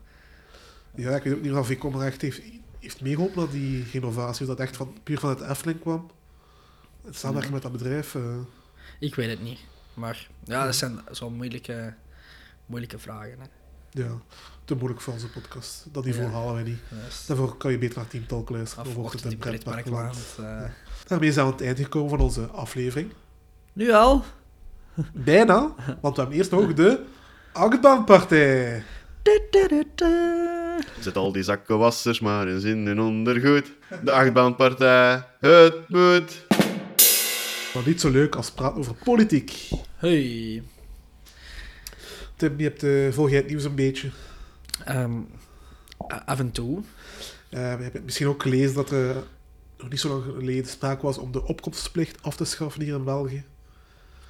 [0.95, 1.51] Ja, ik weet ook niet
[1.83, 2.41] of maar echt heeft,
[2.79, 4.41] heeft meegeholpen naar die renovatie.
[4.41, 6.09] Of dat echt van, puur van het Efteling kwam.
[7.05, 8.15] Het samenwerken met dat bedrijf.
[8.15, 8.37] eh,
[8.99, 9.59] Ik weet het niet.
[9.93, 11.93] Maar ja, dat zijn zo'n moeilijke,
[12.65, 13.37] moeilijke vragen.
[13.39, 13.45] Hè.
[14.03, 14.21] ja,
[14.67, 15.85] te moeilijk voor onze podcast.
[15.91, 16.31] Dat niveau Ja.
[16.33, 16.79] halen wij niet.
[17.27, 18.85] Daarvoor kan je beter naar Team Talk luisteren.
[18.85, 20.11] of wordt het ochtend een in pretparkland.
[20.11, 20.63] Pretparkland.
[20.63, 20.69] eh.
[21.07, 23.11] Daarmee zijn we aan het eind gekomen van onze aflevering.
[23.73, 24.23] Nu al?
[25.13, 26.99] Bijna, want we hebben eerst nog de
[27.51, 28.83] achtbaanpartij.
[30.99, 33.71] Zet al die zakkenwassers maar eens in hun ondergoed.
[34.03, 36.45] De achtbaanpartij, het moet.
[37.73, 39.69] Maar niet zo leuk als praten over politiek.
[39.95, 40.63] Hey.
[42.35, 44.09] Tim, je hebt, eh volg jij het nieuws een beetje?
[44.85, 45.19] Ehm,
[46.25, 46.81] af en toe.
[47.49, 49.15] Eh, we hebben misschien ook gelezen dat er
[49.77, 53.03] nog niet zo lang geleden sprake was om de opkomstplicht af te schaffen hier in
[53.03, 53.43] België.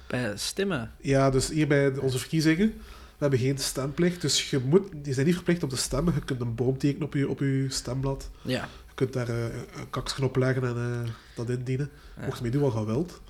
[0.06, 0.92] Bij stemmen.
[1.00, 2.68] Ja, dus hier bij onze verkiezingen,
[3.18, 6.14] we hebben geen stemplicht, dus je, moet, je bent niet verplicht om te stemmen.
[6.14, 8.30] Je kunt een boom tekenen op je, op je stemblad.
[8.42, 8.68] Ja.
[8.86, 11.90] Je kunt daar eh, een kaksknop leggen en eh, dat indienen.
[12.16, 12.24] Ja.
[12.24, 13.20] Mocht je mee doen wat je wilt.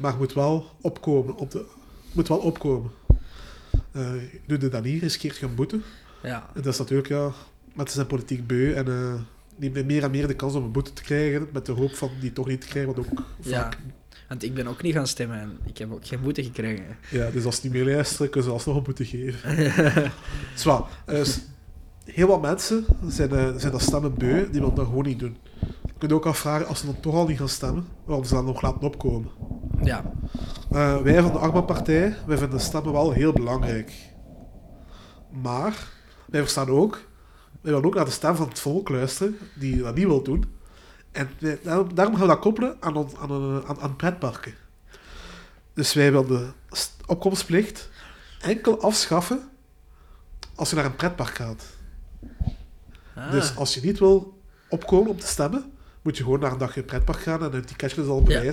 [0.00, 1.36] Maar je moet wel opkomen.
[1.36, 1.58] Op de,
[2.02, 2.90] je moet wel opkomen.
[4.46, 5.80] Doe je dat niet, riskeert je een boete.
[6.22, 6.46] Ja.
[6.54, 7.30] En dat is natuurlijk, ja,
[7.74, 9.14] mensen zijn politiek beu en eh
[9.56, 12.10] nemen meer en meer de kans om een boete te krijgen, met de hoop van
[12.20, 13.62] die toch niet te krijgen, wat ook Ja.
[13.62, 13.78] vaak...
[14.28, 16.84] Want ik ben ook niet gaan stemmen en ik heb ook geen boete gekregen.
[17.10, 19.72] Ja, dus als ze niet meer luisteren, kunnen ze alsnog een boete geven.
[20.54, 20.82] Zwaar.
[21.06, 21.40] Dus
[22.04, 25.36] heel wat mensen zijn, eh, zijn dat stemmen beu, die willen dat gewoon niet doen.
[25.84, 28.44] Je kunt ook afvragen, als ze dan toch al niet gaan stemmen, waarom ze dan
[28.44, 29.30] nog laten opkomen.
[29.82, 30.12] Ja.
[30.70, 33.92] Eh, wij van de Arma-partij, wij vinden stemmen wel heel belangrijk.
[35.42, 35.88] Maar,
[36.28, 36.92] wij verstaan ook,
[37.60, 40.44] wij willen ook naar de stem van het volk luisteren, die dat niet wil doen.
[41.12, 44.54] En wij- daarom, daarom gaan we dat koppelen aan, on- aan, een- aan, aan pretparken.
[45.74, 47.88] Dus wij willen de st- opkomstplicht
[48.40, 49.48] enkel afschaffen
[50.54, 51.64] als je naar een pretpark gaat.
[53.14, 53.30] Ah.
[53.30, 55.72] Dus als je niet wil opkomen om te stemmen,
[56.02, 58.52] moet je gewoon naar een dagje pretpark gaan en een ticketje is al een Ja.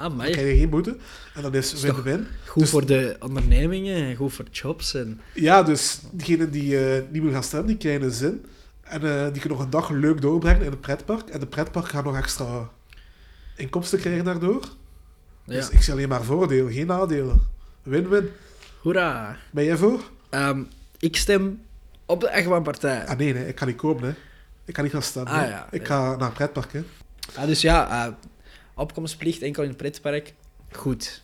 [0.00, 0.96] Ah, Dan krijg je geen boete.
[1.34, 2.26] En dan is win-win.
[2.46, 4.94] goed dus- voor de ondernemingen, en goed voor jobs.
[4.94, 5.20] En...
[5.34, 8.44] Ja, dus diegenen die eh, niet willen gaan stemmen, die krijgen een zin.
[8.82, 11.28] En eh, die kunnen nog een dag leuk doorbrengen in het pretpark.
[11.28, 12.68] En de pretpark gaat nog extra
[13.56, 14.60] inkomsten krijgen daardoor.
[15.44, 15.54] Ja.
[15.54, 17.40] Dus ik zie alleen maar voordelen, geen nadelen.
[17.82, 18.30] Win-win.
[18.80, 19.36] Hoera.
[19.50, 20.00] Ben jij voor?
[20.30, 20.62] Ehm,
[20.98, 21.60] ik stem
[22.06, 23.06] op de Echtbaanpartij.
[23.06, 24.02] Ah nee, nee, ik kan niet komen.
[24.02, 24.14] Hè.
[24.64, 25.32] Ik kan niet gaan stemmen.
[25.32, 25.66] Ah, ja.
[25.70, 26.72] Ik ga naar een pretpark.
[26.72, 26.82] Hè.
[27.34, 28.12] Ah, dus ja, eh,
[28.80, 30.34] opkomstplicht enkel in het pretpark.
[30.72, 31.22] Goed.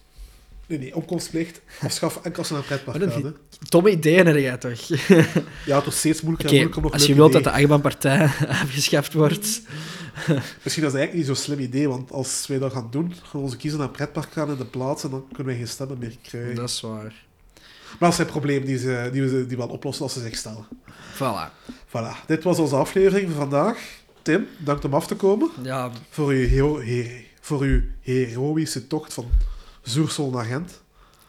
[0.67, 1.61] Nee, nee, opkomstplicht.
[1.83, 3.25] Afschaffen enkel als ze naar een pretpark gaan.
[3.25, 3.31] Hè.
[3.69, 4.81] Domme ideeën heb jij toch?
[4.87, 7.61] Ja, het wordt steeds moeilijker en moeilijker om nog als je wilt dat de ideeën.
[7.63, 8.23] Echtbaanpartij
[8.63, 9.61] afgeschaft wordt.
[10.27, 13.31] Misschien is dat eigenlijk niet zo'n slim idee, want als wij dat gaan doen, gaan
[13.33, 15.69] we onze kiezen naar een pretpark gaan in de plaats en dan kunnen wij geen
[15.69, 16.55] stemmen meer krijgen.
[16.55, 17.25] Dat is waar.
[17.99, 20.67] Maar dat zijn problemen die, ze, die we die wel oplossen als ze zich stellen.
[21.15, 21.65] Voilà.
[21.89, 23.79] Voilà, dit was onze aflevering voor vandaag.
[24.23, 29.13] Tim, dank om af te komen Ja, voor uw, hero, he- voor uw heroïsche tocht
[29.15, 29.31] van
[29.83, 30.83] Zoersel naar Gent.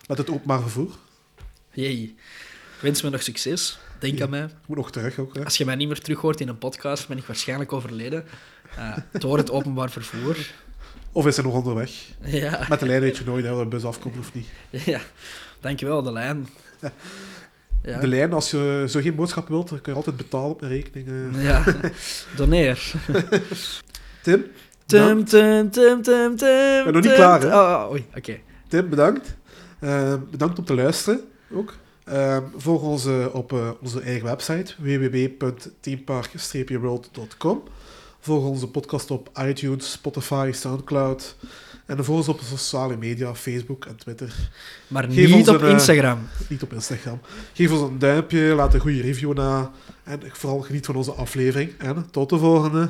[0.07, 0.91] Met het openbaar vervoer.
[1.71, 2.15] jee.
[2.81, 3.79] Wens me nog succes.
[3.99, 4.23] Denk Ja.
[4.23, 4.43] aan mij.
[4.43, 5.35] Ik moet nog terug ook.
[5.35, 5.43] Hè.
[5.43, 8.25] Als je mij niet meer terug hoort in een podcast, ben ik waarschijnlijk overleden.
[8.77, 10.37] Eh, door het openbaar vervoer.
[11.11, 11.91] Of is hij nog onderweg?
[12.23, 14.47] Ja, Met de lijn weet je nooit of de bus afkomt of niet.
[14.69, 14.99] ja.
[15.59, 16.47] Dankjewel, de lijn.
[17.83, 17.99] Ja.
[17.99, 20.67] De lijn, als je zo geen boodschap wilt, dan kun je altijd betalen op een
[20.69, 21.07] rekening.
[21.35, 21.43] eh.
[21.43, 21.63] Ja,
[22.35, 22.91] doneer.
[24.21, 24.45] Tim,
[24.87, 26.83] Tum, tum, tum, tum, tum.
[26.83, 27.47] ben nog niet klaar, hè?
[27.47, 28.39] Oh, oh, oei, oké.
[28.67, 29.35] Tim, bedankt.
[29.79, 31.21] Eh, bedankt om te luisteren
[31.51, 31.73] ook.
[32.03, 37.63] Eh, volg ons eh, op onze eigen website www.teampark-world.com.
[38.19, 41.35] Volg onze podcast op iTunes, Spotify, Soundcloud.
[41.85, 44.49] En volg ons op sociale media, Facebook en Twitter.
[44.87, 46.19] Maar Geef niet op een, Instagram.
[46.47, 47.19] Niet op Instagram.
[47.53, 49.71] Geef ons een duimpje, laat een goede review na.
[50.03, 51.71] En vooral geniet van onze aflevering.
[51.77, 52.89] En tot de volgende.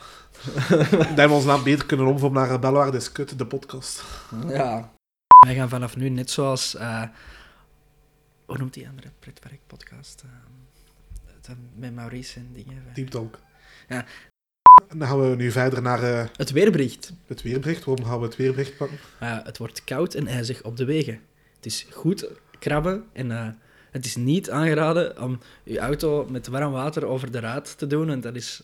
[1.15, 4.03] Dat we ons naam beter kunnen omvormen naar Belwaard is Kut, de podcast.
[4.47, 4.91] Ja.
[5.45, 6.75] Wij gaan vanaf nu net zoals...
[6.75, 7.03] eh,
[8.45, 10.23] hoe noemt die andere pretpark-podcast?
[10.25, 10.29] Eh,
[11.41, 12.83] dat met Maurice en dingen.
[12.93, 13.39] Team Talk.
[13.87, 14.05] Ja.
[14.89, 17.13] En dan gaan we nu verder naar eh, Het weerbericht.
[17.27, 17.85] het weerbericht.
[17.85, 18.97] Waarom gaan we het weerbericht pakken?
[19.23, 21.19] Uh, het wordt koud en ijzig op de wegen.
[21.55, 22.29] Het is goed
[22.59, 23.47] krabben en eh,
[23.91, 28.07] het is niet aangeraden om je auto met warm water over de ruit te doen,
[28.07, 28.63] want dat is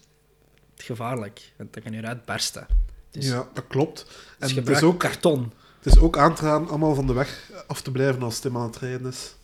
[0.83, 2.67] gevaarlijk, want dan kan je ruit barsten.
[3.11, 4.05] Dus, ja, dat klopt.
[4.39, 5.53] dus En het is, ook, karton.
[5.81, 8.57] het is ook aan te raden allemaal van de weg af te blijven als Tim
[8.57, 9.35] aan het rijden is.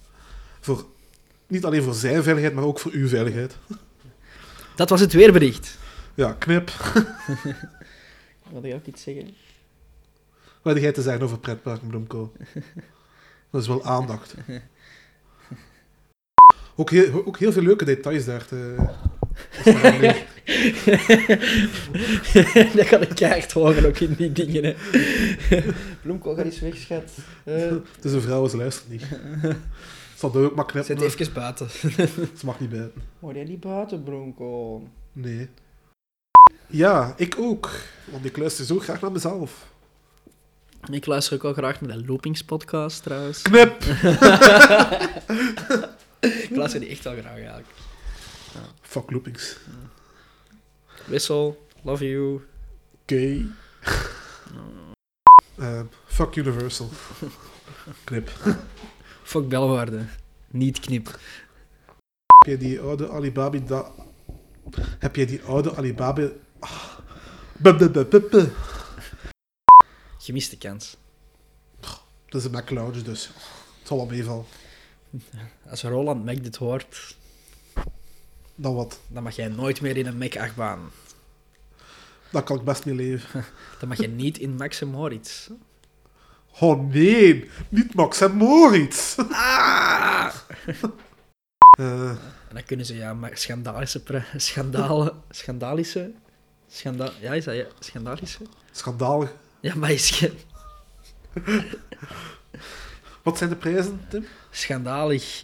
[0.60, 0.86] Voor,
[1.48, 3.56] niet alleen voor zijn veiligheid, maar ook voor uw veiligheid.
[4.76, 5.78] Dat was het weerbericht.
[6.14, 6.72] Ja, knip.
[8.52, 9.34] Wil je ook iets zeggen?
[10.62, 12.32] Wat heb jij te zeggen over pretparken, Bloemko?
[13.50, 14.34] Dat is wel aandacht.
[16.76, 18.46] Ook heel, ook heel veel leuke details daar.
[18.46, 18.76] Te,
[22.76, 24.64] dat kan ik echt horen ook in die dingen.
[24.64, 24.76] Hè.
[26.02, 27.12] Bloemkool, ga eens weg, schat.
[27.46, 27.56] Uh,
[27.96, 29.06] het is een vrouw, ze luistert niet.
[30.16, 31.00] Zal dat ook maar knippen?
[31.00, 31.70] zet even buiten.
[32.40, 33.02] Ze mag niet bijten.
[33.20, 34.88] Hoor jij niet buiten, Bloemkool?
[35.14, 35.50] Nee.
[36.68, 37.70] Ja, ik ook.
[38.12, 39.72] Want ik luister zo graag naar mezelf.
[40.92, 43.42] Ik luister ook wel graag naar de Loopings-podcast, trouwens.
[43.42, 43.84] Knip!
[46.20, 47.68] Ik luister die echt wel graag, eigenlijk.
[48.82, 49.58] Fuck loopings.
[51.06, 52.42] Wissel, love you.
[53.06, 53.46] Gay.
[55.58, 56.90] Eh, fuck Universal.
[58.04, 58.30] Knip.
[59.24, 60.06] Fuck Belwaarde.
[60.48, 61.06] Niet knip.
[61.06, 63.58] Heb jij die oude Alibaba...
[63.58, 63.92] Da...
[65.00, 66.30] Heb jij die oude Alibaba...
[66.60, 66.94] Ah.
[70.18, 70.98] Gemiste kans.
[72.26, 73.28] Dat is een Lounge, dus
[73.80, 74.46] het zal wel meevallen.
[75.70, 77.18] Als Roland Mac dit hoort,
[78.56, 79.00] Dan wat.
[79.08, 80.80] dan mag jij nooit meer in een Mac-achtbaan.
[82.32, 83.46] Daar kan ik best mee leven.
[83.80, 85.50] Dan mag je niet in Max en Moritz.
[86.60, 89.18] Oh nee, niet Max en Moritz.
[89.32, 90.34] Ah!
[91.78, 94.24] Eh, En dan kunnen ze ja, maar schandalische...
[94.38, 95.22] Schandalen...
[95.30, 96.12] Schandalische...
[96.68, 97.66] Schanda ja, is dat ja?
[97.80, 98.44] Schandalische?
[98.72, 99.34] schandalig.
[99.60, 100.28] Ja, maar is
[103.24, 104.26] Wat zijn de prijzen, Tim?
[104.52, 105.44] schandalig